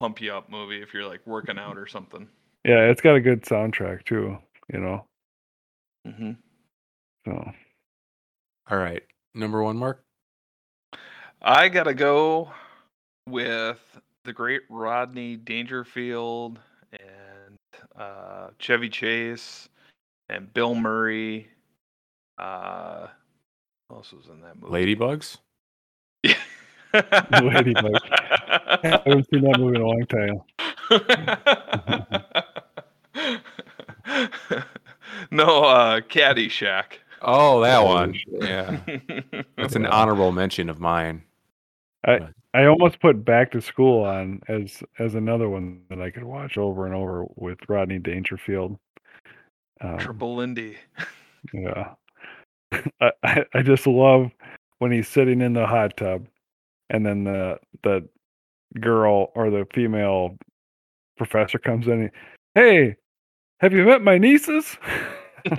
pump 0.00 0.20
you 0.20 0.32
up 0.32 0.50
movie 0.50 0.82
if 0.82 0.94
you're 0.94 1.06
like 1.06 1.26
working 1.26 1.58
out 1.58 1.78
or 1.78 1.86
something. 1.86 2.28
Yeah, 2.64 2.90
it's 2.90 3.00
got 3.00 3.16
a 3.16 3.20
good 3.20 3.42
soundtrack 3.42 4.04
too. 4.04 4.36
You 4.72 4.80
know, 4.80 5.04
Mm-hmm. 6.06 6.32
so 7.26 7.52
All 8.70 8.78
right. 8.78 9.02
Number 9.34 9.62
one, 9.62 9.76
Mark. 9.76 10.02
I 11.42 11.68
gotta 11.68 11.94
go 11.94 12.50
with 13.28 13.78
the 14.24 14.32
great 14.32 14.62
Rodney 14.68 15.36
Dangerfield 15.36 16.58
and 16.92 17.56
uh, 17.96 18.48
Chevy 18.58 18.88
Chase 18.88 19.68
and 20.28 20.52
Bill 20.52 20.74
Murray. 20.74 21.48
Uh, 22.38 23.06
who 23.88 23.96
else 23.96 24.12
was 24.12 24.26
in 24.26 24.40
that 24.42 24.60
movie? 24.60 24.94
Ladybugs. 24.96 25.38
Ladybug. 27.42 27.94
I 28.10 29.02
haven't 29.06 29.26
seen 29.32 29.42
that 29.42 29.58
movie 29.58 29.76
in 29.76 29.82
a 29.82 29.86
long 29.86 30.06
time. 30.06 30.40
no, 35.30 35.64
uh, 35.64 36.00
Caddyshack. 36.00 36.98
Oh, 37.22 37.60
that 37.62 37.84
one. 37.84 38.14
Yeah, 38.26 38.80
that's 39.56 39.76
an 39.76 39.86
honorable 39.86 40.32
mention 40.32 40.68
of 40.68 40.80
mine. 40.80 41.22
I 42.54 42.64
almost 42.64 43.00
put 43.00 43.24
Back 43.24 43.52
to 43.52 43.60
School 43.60 44.04
on 44.04 44.40
as 44.48 44.82
as 44.98 45.14
another 45.14 45.48
one 45.48 45.82
that 45.90 46.00
I 46.00 46.10
could 46.10 46.24
watch 46.24 46.56
over 46.56 46.86
and 46.86 46.94
over 46.94 47.26
with 47.36 47.58
Rodney 47.68 47.98
Dangerfield. 47.98 48.78
Um, 49.80 49.98
Triple 49.98 50.36
Lindy. 50.36 50.76
Yeah. 51.52 51.94
I, 53.00 53.12
I 53.22 53.44
I 53.54 53.62
just 53.62 53.86
love 53.86 54.30
when 54.78 54.92
he's 54.92 55.08
sitting 55.08 55.40
in 55.40 55.52
the 55.52 55.66
hot 55.66 55.96
tub 55.96 56.26
and 56.90 57.04
then 57.04 57.24
the 57.24 57.58
the 57.82 58.08
girl 58.80 59.30
or 59.34 59.50
the 59.50 59.66
female 59.72 60.36
professor 61.16 61.58
comes 61.58 61.86
in 61.86 62.02
and, 62.02 62.10
hey 62.54 62.96
have 63.58 63.72
you 63.72 63.84
met 63.84 64.02
my 64.02 64.18
nieces 64.18 64.76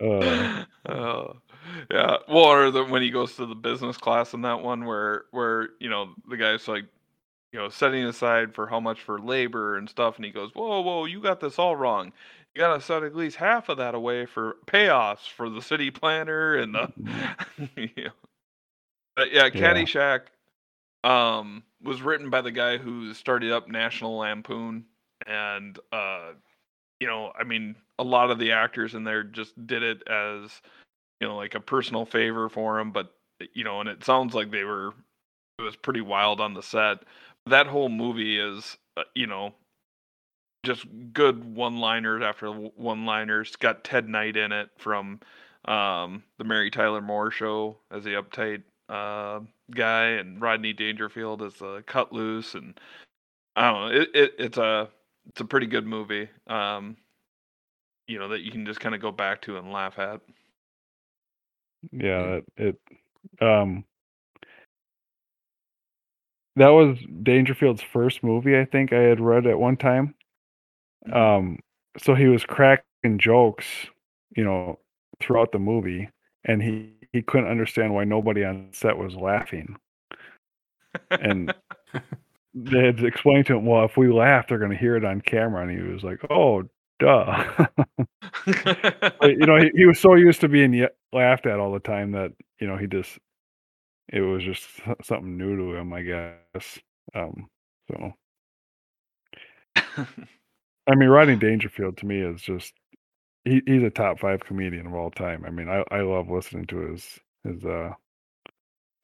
uh, 0.00 0.64
oh, 0.88 1.36
yeah. 1.90 2.16
Well, 2.28 2.44
or 2.44 2.70
the, 2.70 2.84
when 2.84 3.02
he 3.02 3.10
goes 3.10 3.36
to 3.36 3.46
the 3.46 3.54
business 3.54 3.96
class 3.96 4.34
in 4.34 4.42
that 4.42 4.60
one, 4.62 4.84
where 4.84 5.24
where 5.30 5.70
you 5.80 5.88
know 5.88 6.10
the 6.28 6.36
guy's 6.36 6.68
like, 6.68 6.84
you 7.52 7.58
know, 7.58 7.68
setting 7.68 8.04
aside 8.04 8.54
for 8.54 8.66
how 8.66 8.80
much 8.80 9.00
for 9.02 9.18
labor 9.20 9.76
and 9.76 9.88
stuff, 9.88 10.16
and 10.16 10.24
he 10.24 10.30
goes, 10.30 10.50
"Whoa, 10.54 10.80
whoa, 10.80 11.04
you 11.04 11.20
got 11.20 11.40
this 11.40 11.58
all 11.58 11.76
wrong. 11.76 12.12
You 12.54 12.60
got 12.60 12.74
to 12.74 12.80
set 12.80 13.02
at 13.02 13.14
least 13.14 13.36
half 13.36 13.68
of 13.68 13.78
that 13.78 13.94
away 13.94 14.26
for 14.26 14.56
payoffs 14.66 15.28
for 15.28 15.48
the 15.48 15.62
city 15.62 15.90
planner 15.90 16.56
and 16.56 16.74
the." 16.74 16.92
yeah. 17.96 18.08
But 19.16 19.32
yeah, 19.32 19.48
Yeah. 19.52 19.72
Caddyshack 19.74 20.20
um, 21.06 21.62
was 21.82 22.02
written 22.02 22.30
by 22.30 22.40
the 22.40 22.50
guy 22.50 22.78
who 22.78 23.14
started 23.14 23.52
up 23.52 23.68
National 23.68 24.18
Lampoon, 24.18 24.84
and 25.26 25.78
uh, 25.92 26.32
you 27.00 27.06
know, 27.06 27.32
I 27.38 27.44
mean, 27.44 27.76
a 27.98 28.04
lot 28.04 28.30
of 28.30 28.38
the 28.38 28.52
actors 28.52 28.94
in 28.94 29.04
there 29.04 29.22
just 29.22 29.66
did 29.66 29.82
it 29.82 30.02
as, 30.08 30.50
you 31.20 31.28
know, 31.28 31.36
like 31.36 31.54
a 31.54 31.60
personal 31.60 32.04
favor 32.04 32.48
for 32.48 32.80
him. 32.80 32.90
But 32.90 33.14
you 33.54 33.62
know, 33.62 33.80
and 33.80 33.88
it 33.88 34.04
sounds 34.04 34.34
like 34.34 34.50
they 34.50 34.64
were, 34.64 34.94
it 35.58 35.62
was 35.62 35.76
pretty 35.76 36.00
wild 36.00 36.40
on 36.40 36.54
the 36.54 36.62
set. 36.62 36.98
That 37.46 37.68
whole 37.68 37.88
movie 37.88 38.40
is, 38.40 38.76
uh, 38.96 39.04
you 39.14 39.28
know, 39.28 39.54
just 40.64 40.84
good 41.12 41.54
one-liners 41.54 42.22
after 42.24 42.50
one-liners. 42.50 43.48
It's 43.48 43.56
got 43.56 43.84
Ted 43.84 44.08
Knight 44.08 44.36
in 44.36 44.50
it 44.50 44.70
from 44.78 45.20
um, 45.66 46.24
the 46.38 46.44
Mary 46.44 46.70
Tyler 46.70 47.00
Moore 47.00 47.30
Show 47.30 47.76
as 47.92 48.02
the 48.02 48.14
uptight 48.14 48.62
uh, 48.88 49.40
guy, 49.74 50.06
and 50.10 50.40
Rodney 50.40 50.72
Dangerfield 50.72 51.42
as 51.42 51.54
the 51.54 51.82
cut 51.86 52.12
loose, 52.12 52.54
and 52.54 52.78
I 53.56 53.70
don't 53.70 53.80
know. 53.80 54.00
It, 54.02 54.10
it 54.14 54.34
it's 54.38 54.58
a 54.58 54.88
it's 55.28 55.40
a 55.40 55.44
pretty 55.44 55.66
good 55.66 55.86
movie. 55.86 56.28
Um, 56.46 56.96
you 58.08 58.18
know 58.18 58.28
that 58.28 58.42
you 58.42 58.50
can 58.50 58.66
just 58.66 58.80
kind 58.80 58.94
of 58.94 59.00
go 59.00 59.10
back 59.12 59.42
to 59.42 59.58
and 59.58 59.72
laugh 59.72 59.98
at. 59.98 60.20
yeah 61.92 62.40
it, 62.40 62.44
it 62.56 62.80
um 63.40 63.84
that 66.56 66.68
was 66.68 66.98
Dangerfield's 67.22 67.82
first 67.82 68.22
movie 68.22 68.58
I 68.58 68.64
think 68.64 68.92
I 68.92 69.00
had 69.02 69.20
read 69.20 69.46
at 69.46 69.58
one 69.58 69.76
time 69.76 70.14
um 71.12 71.58
so 71.98 72.14
he 72.14 72.26
was 72.26 72.44
cracking 72.44 73.18
jokes 73.18 73.66
you 74.36 74.44
know 74.44 74.78
throughout 75.20 75.52
the 75.52 75.58
movie 75.58 76.08
and 76.44 76.62
he 76.62 76.92
he 77.16 77.22
couldn't 77.22 77.50
understand 77.50 77.94
why 77.94 78.04
nobody 78.04 78.44
on 78.44 78.68
set 78.72 78.96
was 78.98 79.16
laughing. 79.16 79.76
And 81.10 81.54
they 82.54 82.84
had 82.86 83.04
explained 83.04 83.46
to 83.46 83.56
him 83.56 83.66
well 83.66 83.84
if 83.84 83.96
we 83.96 84.08
laugh 84.10 84.48
they're 84.48 84.58
going 84.58 84.70
to 84.70 84.76
hear 84.76 84.96
it 84.96 85.04
on 85.04 85.20
camera. 85.20 85.66
And 85.66 85.70
he 85.70 85.92
was 85.92 86.02
like 86.04 86.20
oh 86.30 86.64
duh. 86.98 87.66
But, 89.20 89.30
you 89.30 89.46
know 89.46 89.56
he, 89.58 89.70
he 89.74 89.86
was 89.86 89.98
so 89.98 90.14
used 90.14 90.40
to 90.42 90.48
being 90.48 90.86
laughed 91.12 91.46
at 91.46 91.58
all 91.58 91.72
the 91.72 91.80
time 91.80 92.12
that 92.12 92.32
you 92.60 92.66
know 92.66 92.76
he 92.76 92.86
just 92.86 93.18
it 94.12 94.20
was 94.20 94.44
just 94.44 94.64
something 95.02 95.36
new 95.36 95.56
to 95.56 95.76
him 95.76 95.92
i 95.92 96.02
guess. 96.02 96.78
Um 97.14 97.48
so. 97.90 98.12
I 100.88 100.94
mean, 100.94 101.08
Rodney 101.08 101.36
Dangerfield 101.36 101.96
to 101.98 102.06
me 102.06 102.20
is 102.20 102.42
just 102.42 102.74
he, 103.46 103.62
he's 103.66 103.82
a 103.82 103.90
top 103.90 104.18
five 104.20 104.40
comedian 104.40 104.86
of 104.86 104.94
all 104.94 105.10
time. 105.10 105.44
I 105.46 105.50
mean, 105.50 105.68
I, 105.68 105.84
I 105.90 106.02
love 106.02 106.28
listening 106.30 106.66
to 106.66 106.78
his 106.92 107.20
his 107.44 107.64
uh 107.64 107.92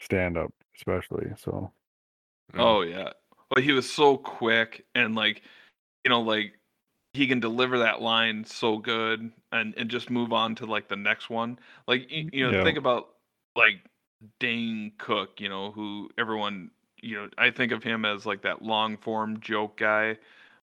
stand 0.00 0.36
up 0.36 0.52
especially. 0.76 1.28
So 1.38 1.72
oh 2.58 2.82
yeah. 2.82 3.10
Well, 3.54 3.62
he 3.64 3.72
was 3.72 3.90
so 3.90 4.16
quick 4.16 4.86
and 4.94 5.14
like, 5.14 5.42
you 6.04 6.10
know, 6.10 6.22
like 6.22 6.58
he 7.14 7.26
can 7.28 7.40
deliver 7.40 7.78
that 7.80 8.02
line 8.02 8.44
so 8.44 8.78
good 8.78 9.32
and 9.52 9.74
and 9.76 9.90
just 9.90 10.10
move 10.10 10.32
on 10.32 10.54
to 10.56 10.66
like 10.66 10.88
the 10.88 10.96
next 10.96 11.30
one. 11.30 11.58
Like 11.88 12.10
you, 12.10 12.28
you 12.32 12.46
know, 12.46 12.54
Yeah. 12.58 12.64
think 12.64 12.78
about 12.78 13.10
like 13.56 13.84
Dane 14.40 14.92
Cook. 14.98 15.40
You 15.40 15.48
know, 15.50 15.72
who 15.72 16.10
everyone 16.18 16.70
you 17.02 17.16
know. 17.16 17.30
I 17.38 17.50
think 17.50 17.72
of 17.72 17.82
him 17.84 18.04
as 18.04 18.26
like 18.26 18.42
that 18.42 18.62
long 18.62 18.96
form 18.98 19.40
joke 19.40 19.78
guy. 19.78 20.18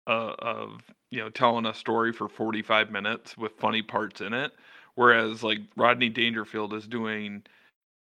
Uh, 0.09 0.33
of 0.39 0.81
you 1.11 1.19
know 1.19 1.29
telling 1.29 1.67
a 1.67 1.73
story 1.73 2.11
for 2.11 2.27
45 2.27 2.89
minutes 2.89 3.37
with 3.37 3.51
funny 3.59 3.83
parts 3.83 4.21
in 4.21 4.33
it 4.33 4.51
whereas 4.95 5.43
like 5.43 5.59
rodney 5.77 6.09
dangerfield 6.09 6.73
is 6.73 6.87
doing 6.87 7.43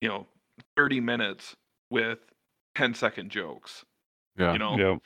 you 0.01 0.09
know 0.09 0.27
30 0.75 0.99
minutes 0.99 1.55
with 1.89 2.19
10 2.75 2.93
second 2.93 3.29
jokes 3.29 3.85
Yeah. 4.37 4.51
you 4.51 4.59
know 4.59 4.77
yeah, 4.77 4.97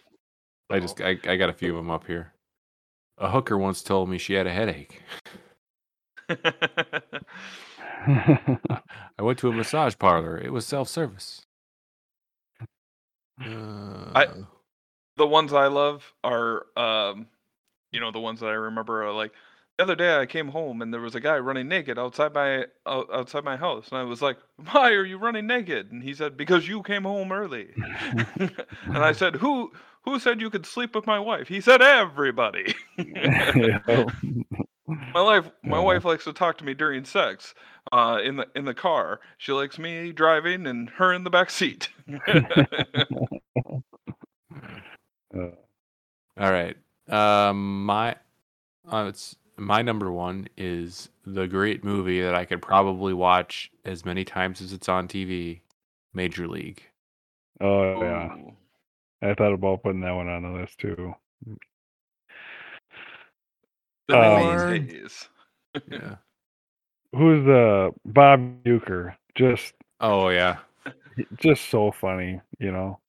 I 0.69 0.79
just 0.79 0.99
I, 0.99 1.17
I 1.27 1.37
got 1.37 1.49
a 1.49 1.53
few 1.53 1.71
of 1.71 1.77
them 1.77 1.91
up 1.91 2.07
here. 2.07 2.33
A 3.17 3.29
hooker 3.29 3.57
once 3.57 3.81
told 3.81 4.09
me 4.09 4.17
she 4.17 4.33
had 4.33 4.47
a 4.47 4.51
headache. 4.51 5.01
I 6.29 6.35
went 9.19 9.39
to 9.39 9.49
a 9.49 9.53
massage 9.53 9.95
parlor. 9.97 10.37
It 10.37 10.51
was 10.51 10.67
self 10.67 10.89
service. 10.89 11.43
Uh, 13.41 14.25
the 15.17 15.27
ones 15.27 15.53
I 15.53 15.67
love 15.67 16.13
are, 16.23 16.65
um, 16.77 17.27
you 17.91 17.99
know, 17.99 18.11
the 18.11 18.19
ones 18.19 18.39
that 18.41 18.47
I 18.47 18.53
remember 18.53 19.03
are 19.03 19.13
like 19.13 19.33
the 19.77 19.83
other 19.83 19.95
day 19.95 20.17
I 20.19 20.25
came 20.25 20.49
home 20.49 20.81
and 20.81 20.93
there 20.93 21.01
was 21.01 21.15
a 21.15 21.19
guy 21.19 21.37
running 21.39 21.67
naked 21.67 21.99
outside 21.99 22.33
my 22.33 22.65
outside 22.87 23.43
my 23.43 23.57
house, 23.57 23.89
and 23.89 23.97
I 23.99 24.03
was 24.03 24.21
like, 24.21 24.37
"Why 24.71 24.91
are 24.93 25.05
you 25.05 25.17
running 25.17 25.47
naked?" 25.47 25.91
And 25.91 26.03
he 26.03 26.13
said, 26.13 26.37
"Because 26.37 26.67
you 26.67 26.83
came 26.83 27.03
home 27.03 27.31
early." 27.31 27.69
and 28.39 29.03
I 29.03 29.11
said, 29.13 29.35
"Who 29.37 29.71
who 30.03 30.19
said 30.19 30.41
you 30.41 30.49
could 30.49 30.65
sleep 30.65 30.95
with 30.95 31.07
my 31.07 31.19
wife?" 31.19 31.47
He 31.47 31.61
said, 31.61 31.81
"Everybody." 31.81 32.75
My 35.13 35.21
wife 35.21 35.49
my 35.63 35.79
Yeah. 35.79 35.81
wife 35.81 36.05
likes 36.05 36.23
to 36.25 36.33
talk 36.33 36.57
to 36.59 36.63
me 36.65 36.73
during 36.73 37.03
sex 37.03 37.53
uh, 37.91 38.19
in 38.23 38.37
the 38.37 38.47
in 38.55 38.65
the 38.65 38.73
car. 38.73 39.19
She 39.37 39.51
likes 39.51 39.77
me 39.79 40.11
driving 40.13 40.65
and 40.67 40.89
her 40.91 41.13
in 41.13 41.23
the 41.23 41.29
back 41.29 41.49
seat. 41.49 41.89
Uh, 45.35 45.51
All 46.39 46.51
right. 46.51 46.75
Um, 47.07 47.85
my, 47.85 48.15
uh, 48.91 49.07
it's 49.09 49.35
my 49.57 49.81
number 49.81 50.11
one 50.11 50.47
is 50.57 51.09
the 51.25 51.47
great 51.47 51.83
movie 51.83 52.21
that 52.21 52.35
I 52.35 52.45
could 52.45 52.61
probably 52.61 53.13
watch 53.13 53.71
as 53.85 54.05
many 54.05 54.25
times 54.25 54.61
as 54.61 54.73
it's 54.73 54.89
on 54.89 55.07
TV, 55.07 55.61
Major 56.13 56.47
League. 56.47 56.83
oh 57.61 58.01
yeah, 58.03 58.29
Ooh. 58.29 58.55
I 59.21 59.33
thought 59.35 59.53
about 59.53 59.83
putting 59.83 60.01
that 60.01 60.13
one 60.15 60.29
on 60.29 60.43
the 60.43 60.59
list 60.59 60.79
too. 60.79 61.15
The 64.09 64.17
Um, 64.17 64.33
mainstays. 64.33 65.29
Yeah. 65.87 66.17
Who's 67.11 67.45
uh 67.49 67.91
Bob 68.05 68.63
Uecker? 68.63 69.17
Just 69.35 69.73
Oh 69.99 70.29
yeah. 70.29 70.59
just 71.37 71.69
so 71.69 71.91
funny, 71.91 72.41
you 72.59 72.71
know. 72.71 72.99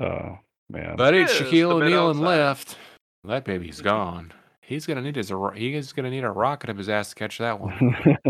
Oh 0.00 0.38
man. 0.70 0.96
That 0.96 1.14
ain't 1.14 1.28
Just 1.28 1.40
a 1.40 1.44
Shaquille 1.44 1.72
O'Neal 1.72 2.10
and 2.10 2.20
left. 2.20 2.76
That 3.24 3.44
baby's 3.44 3.80
gone. 3.80 4.32
He's 4.60 4.86
gonna 4.86 5.02
need 5.02 5.16
his. 5.16 5.32
ro- 5.32 5.50
He's 5.50 5.92
gonna 5.92 6.10
need 6.10 6.24
a 6.24 6.30
rocket 6.30 6.70
up 6.70 6.76
his 6.78 6.88
ass 6.88 7.10
to 7.10 7.14
catch 7.14 7.38
that 7.38 7.58
one. 7.60 7.96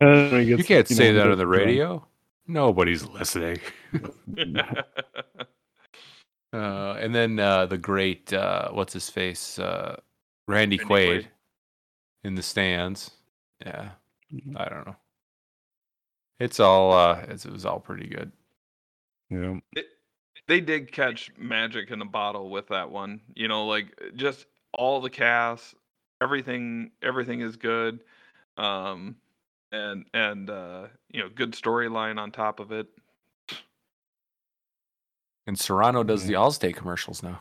And 0.00 0.46
You 0.46 0.58
can't 0.58 0.88
know, 0.88 0.96
say 0.96 1.06
when 1.08 1.16
that 1.16 1.30
on 1.32 1.38
the 1.38 1.44
drunk. 1.44 1.58
radio. 1.66 2.06
Nobody's 2.46 3.04
listening. 3.06 3.58
Uh, 6.50 6.96
and 6.98 7.14
then 7.14 7.38
uh, 7.38 7.66
the 7.66 7.76
great 7.76 8.32
uh, 8.32 8.70
what's 8.70 8.94
his 8.94 9.10
face, 9.10 9.58
uh, 9.58 9.96
Randy, 10.46 10.78
Randy 10.78 10.78
Quaid, 10.78 11.08
Quaid. 11.24 11.26
in 12.24 12.34
the 12.36 12.42
stands. 12.42 13.10
Yeah, 13.60 13.90
Mhm. 14.32 14.56
I 14.58 14.68
don't 14.70 14.86
know. 14.86 14.96
It's 16.40 16.58
all 16.58 16.92
uh, 16.94 17.22
it's, 17.28 17.44
it 17.44 17.52
was 17.52 17.66
all 17.66 17.80
pretty 17.80 18.06
good. 18.06 18.32
Yeah. 19.28 19.56
They 20.48 20.60
did 20.60 20.90
catch 20.92 21.30
magic 21.36 21.90
in 21.90 22.00
a 22.02 22.06
bottle 22.06 22.50
with 22.50 22.68
that 22.68 22.90
one. 22.90 23.20
You 23.36 23.48
know, 23.48 23.66
like 23.66 23.88
just 24.16 24.46
all 24.72 25.00
the 25.00 25.10
cast, 25.10 25.74
everything 26.22 26.90
everything 27.02 27.40
is 27.42 27.56
good. 27.56 28.00
Um 28.56 29.16
and 29.72 30.06
and 30.14 30.48
uh 30.50 30.86
you 31.10 31.22
know, 31.22 31.28
good 31.28 31.52
storyline 31.52 32.18
on 32.18 32.32
top 32.32 32.60
of 32.60 32.72
it. 32.72 32.88
And 35.46 35.56
Cerrano 35.56 36.06
does 36.06 36.24
the 36.26 36.32
Yeah. 36.32 36.38
Allstate 36.38 36.76
commercials 36.76 37.22
now. 37.22 37.40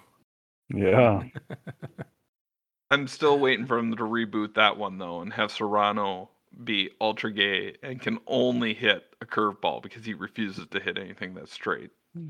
Yeah. 0.73 1.23
I'm 2.91 3.07
still 3.07 3.39
waiting 3.39 3.65
for 3.67 3.77
them 3.77 3.95
to 3.95 4.03
reboot 4.03 4.53
that 4.55 4.77
one 4.77 4.97
though 4.97 5.21
and 5.21 5.31
have 5.33 5.51
Cerrano 5.51 6.29
be 6.63 6.89
ultra 6.99 7.31
gay 7.31 7.75
and 7.83 8.01
can 8.01 8.19
only 8.27 8.73
hit 8.73 9.03
a 9.21 9.25
curveball 9.25 9.81
because 9.83 10.05
he 10.05 10.13
refuses 10.13 10.67
to 10.71 10.79
hit 10.79 10.97
anything 10.97 11.33
that's 11.35 11.53
straight. 11.53 11.91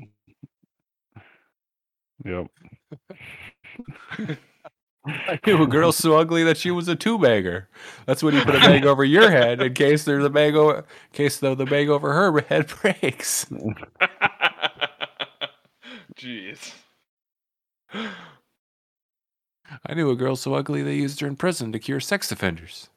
Yep. 2.24 2.46
I 5.06 5.38
knew 5.46 5.62
a 5.62 5.66
girl 5.66 5.92
so 5.92 6.16
ugly 6.16 6.44
that 6.44 6.56
she 6.58 6.70
was 6.70 6.88
a 6.88 6.96
two 6.96 7.18
bagger. 7.18 7.68
That's 8.06 8.22
when 8.22 8.34
you 8.34 8.42
put 8.44 8.56
a 8.56 8.60
bag 8.60 8.84
over 8.84 9.04
your 9.04 9.30
head 9.30 9.62
in 9.62 9.72
case 9.74 10.04
there's 10.04 10.24
a 10.24 10.30
bag 10.30 10.54
over, 10.54 10.78
in 10.78 10.84
case 11.12 11.38
the, 11.38 11.54
the 11.54 11.64
bag 11.64 11.88
over 11.88 12.12
her 12.12 12.40
head 12.42 12.66
breaks. 12.82 13.46
Jeez. 16.16 16.74
I 19.86 19.94
knew 19.94 20.10
a 20.10 20.16
girl 20.16 20.36
so 20.36 20.54
ugly 20.54 20.82
they 20.82 20.96
used 20.96 21.20
her 21.20 21.26
in 21.26 21.36
prison 21.36 21.72
to 21.72 21.78
cure 21.78 22.00
sex 22.00 22.30
offenders. 22.32 22.88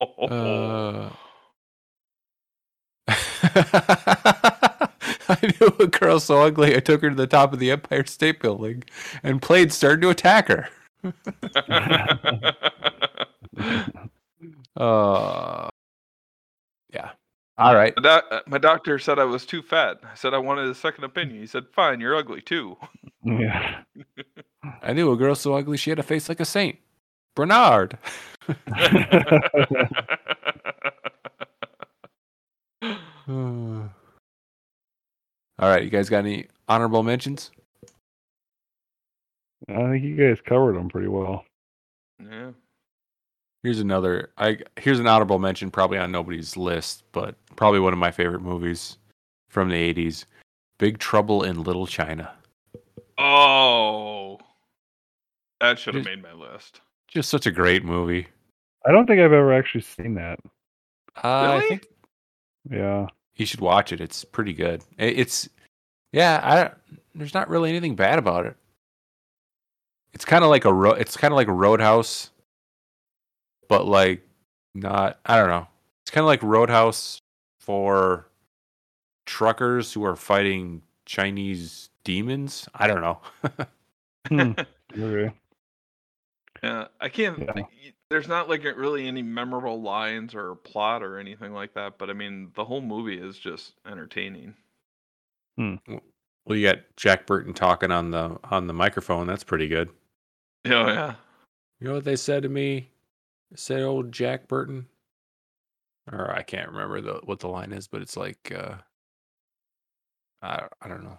Uh, 0.00 1.10
I 5.42 5.54
knew 5.60 5.74
a 5.80 5.86
girl 5.86 6.20
so 6.20 6.42
ugly 6.42 6.76
I 6.76 6.80
took 6.80 7.02
her 7.02 7.10
to 7.10 7.16
the 7.16 7.26
top 7.26 7.52
of 7.52 7.58
the 7.58 7.70
Empire 7.70 8.04
State 8.06 8.40
Building 8.40 8.84
and 9.22 9.42
planes 9.42 9.74
started 9.74 10.02
to 10.02 10.10
attack 10.10 10.48
her. 10.48 10.68
Uh, 14.76 15.68
yeah. 16.92 17.10
All 17.58 17.74
right. 17.74 17.94
My, 17.96 18.02
doc- 18.02 18.24
uh, 18.30 18.40
my 18.46 18.58
doctor 18.58 18.98
said 18.98 19.18
I 19.18 19.24
was 19.24 19.46
too 19.46 19.62
fat. 19.62 19.98
I 20.04 20.14
said 20.14 20.34
I 20.34 20.38
wanted 20.38 20.68
a 20.68 20.74
second 20.74 21.04
opinion. 21.04 21.40
He 21.40 21.46
said, 21.46 21.64
"Fine, 21.72 22.00
you're 22.00 22.14
ugly 22.14 22.42
too." 22.42 22.76
Yeah. 23.24 23.80
I 24.82 24.92
knew 24.92 25.10
a 25.10 25.16
girl 25.16 25.34
so 25.34 25.54
ugly 25.54 25.78
she 25.78 25.90
had 25.90 25.98
a 25.98 26.02
face 26.02 26.28
like 26.28 26.40
a 26.40 26.44
saint. 26.44 26.78
Bernard. 27.34 27.98
All 35.58 35.68
right, 35.68 35.82
you 35.82 35.90
guys 35.90 36.08
got 36.08 36.18
any 36.18 36.46
honorable 36.68 37.02
mentions? 37.02 37.50
I 39.68 39.74
think 39.90 40.04
you 40.04 40.16
guys 40.16 40.40
covered 40.44 40.76
them 40.76 40.88
pretty 40.88 41.08
well. 41.08 41.44
yeah. 42.22 42.50
Here's 43.62 43.80
another. 43.80 44.30
I 44.38 44.58
here's 44.76 45.00
an 45.00 45.08
honorable 45.08 45.38
mention, 45.40 45.70
probably 45.70 45.98
on 45.98 46.12
nobody's 46.12 46.56
list, 46.56 47.02
but 47.10 47.34
probably 47.56 47.80
one 47.80 47.92
of 47.92 47.98
my 47.98 48.10
favorite 48.12 48.42
movies 48.42 48.98
from 49.48 49.68
the 49.70 49.74
'80s. 49.94 50.24
Big 50.78 50.98
Trouble 50.98 51.42
in 51.42 51.64
Little 51.64 51.86
China. 51.86 52.32
Oh, 53.18 54.38
that 55.60 55.78
should 55.80 55.94
have 55.94 56.04
made 56.04 56.22
my 56.22 56.32
list. 56.34 56.80
Just 57.08 57.28
such 57.30 57.46
a 57.46 57.50
great 57.50 57.82
movie. 57.84 58.28
I 58.86 58.92
don't 58.92 59.06
think 59.06 59.18
I've 59.20 59.32
ever 59.32 59.52
actually 59.54 59.80
seen 59.80 60.14
that. 60.14 60.38
Uh, 61.16 61.26
I 61.26 61.54
Really? 61.56 61.68
think 61.70 61.86
Yeah. 62.70 63.06
You 63.36 63.46
should 63.46 63.60
watch 63.60 63.92
it. 63.92 64.00
It's 64.00 64.24
pretty 64.24 64.52
good. 64.52 64.82
It's 64.98 65.48
yeah. 66.12 66.40
I 66.42 66.56
don't, 66.56 66.74
there's 67.14 67.34
not 67.34 67.48
really 67.48 67.70
anything 67.70 67.94
bad 67.94 68.18
about 68.18 68.46
it. 68.46 68.56
It's 70.12 70.24
kind 70.24 70.42
of 70.44 70.50
like 70.50 70.64
a 70.64 70.72
ro- 70.72 70.92
It's 70.92 71.16
kind 71.16 71.32
of 71.32 71.36
like 71.36 71.48
a 71.48 71.52
Roadhouse, 71.52 72.30
but 73.68 73.86
like 73.86 74.22
not. 74.74 75.18
I 75.26 75.36
don't 75.38 75.48
know. 75.48 75.66
It's 76.02 76.10
kind 76.10 76.22
of 76.22 76.26
like 76.28 76.42
Roadhouse 76.42 77.18
for 77.60 78.28
truckers 79.26 79.92
who 79.92 80.04
are 80.04 80.16
fighting 80.16 80.82
Chinese 81.04 81.90
demons. 82.04 82.68
I 82.74 82.86
don't 82.86 83.00
know. 83.00 83.20
Hmm. 84.28 84.52
Okay. 84.98 85.32
Yeah, 86.62 86.86
I 87.00 87.08
can't. 87.08 87.38
Yeah. 87.38 87.62
Y- 88.10 88.14
There's 88.14 88.28
not 88.28 88.48
like 88.48 88.64
really 88.64 89.06
any 89.06 89.22
memorable 89.22 89.80
lines 89.82 90.34
or 90.34 90.54
plot 90.56 91.02
or 91.02 91.18
anything 91.18 91.52
like 91.52 91.74
that. 91.74 91.98
But 91.98 92.10
I 92.10 92.12
mean, 92.12 92.52
the 92.54 92.64
whole 92.64 92.80
movie 92.80 93.18
is 93.18 93.38
just 93.38 93.74
entertaining. 93.86 94.54
well, 95.56 96.56
you 96.58 96.66
got 96.66 96.80
Jack 96.96 97.26
Burton 97.26 97.54
talking 97.54 97.90
on 97.90 98.10
the 98.10 98.38
on 98.44 98.66
the 98.66 98.74
microphone. 98.74 99.26
That's 99.26 99.44
pretty 99.44 99.68
good. 99.68 99.90
Yeah, 100.64 100.86
yeah. 100.86 101.14
You 101.80 101.88
know 101.88 101.94
what 101.94 102.04
they 102.04 102.16
said 102.16 102.42
to 102.42 102.48
me? 102.48 102.90
They 103.50 103.56
said 103.56 103.82
old 103.82 104.12
Jack 104.12 104.48
Burton. 104.48 104.86
Or 106.10 106.30
I 106.30 106.42
can't 106.42 106.70
remember 106.70 107.00
the 107.00 107.20
what 107.24 107.40
the 107.40 107.48
line 107.48 107.72
is, 107.72 107.88
but 107.88 108.02
it's 108.02 108.16
like 108.16 108.52
uh 108.54 108.76
I 110.42 110.68
I 110.80 110.88
don't 110.88 111.04
know. 111.04 111.18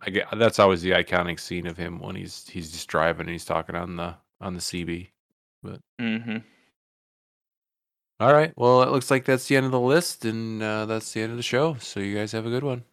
I 0.00 0.10
get 0.10 0.26
that's 0.36 0.58
always 0.58 0.82
the 0.82 0.90
iconic 0.90 1.38
scene 1.40 1.66
of 1.66 1.76
him 1.76 1.98
when 2.00 2.16
he's 2.16 2.48
he's 2.48 2.72
just 2.72 2.88
driving 2.88 3.22
and 3.22 3.30
he's 3.30 3.44
talking 3.44 3.76
on 3.76 3.96
the 3.96 4.16
on 4.42 4.54
the 4.54 4.60
CB. 4.60 5.08
Mm-hmm. 6.00 6.38
All 8.20 8.32
right. 8.32 8.52
Well, 8.56 8.82
it 8.82 8.90
looks 8.90 9.10
like 9.10 9.24
that's 9.24 9.48
the 9.48 9.56
end 9.56 9.66
of 9.66 9.72
the 9.72 9.80
list 9.80 10.24
and 10.24 10.62
uh, 10.62 10.86
that's 10.86 11.12
the 11.12 11.22
end 11.22 11.32
of 11.32 11.36
the 11.36 11.42
show. 11.42 11.76
So 11.80 12.00
you 12.00 12.16
guys 12.16 12.32
have 12.32 12.46
a 12.46 12.50
good 12.50 12.64
one. 12.64 12.84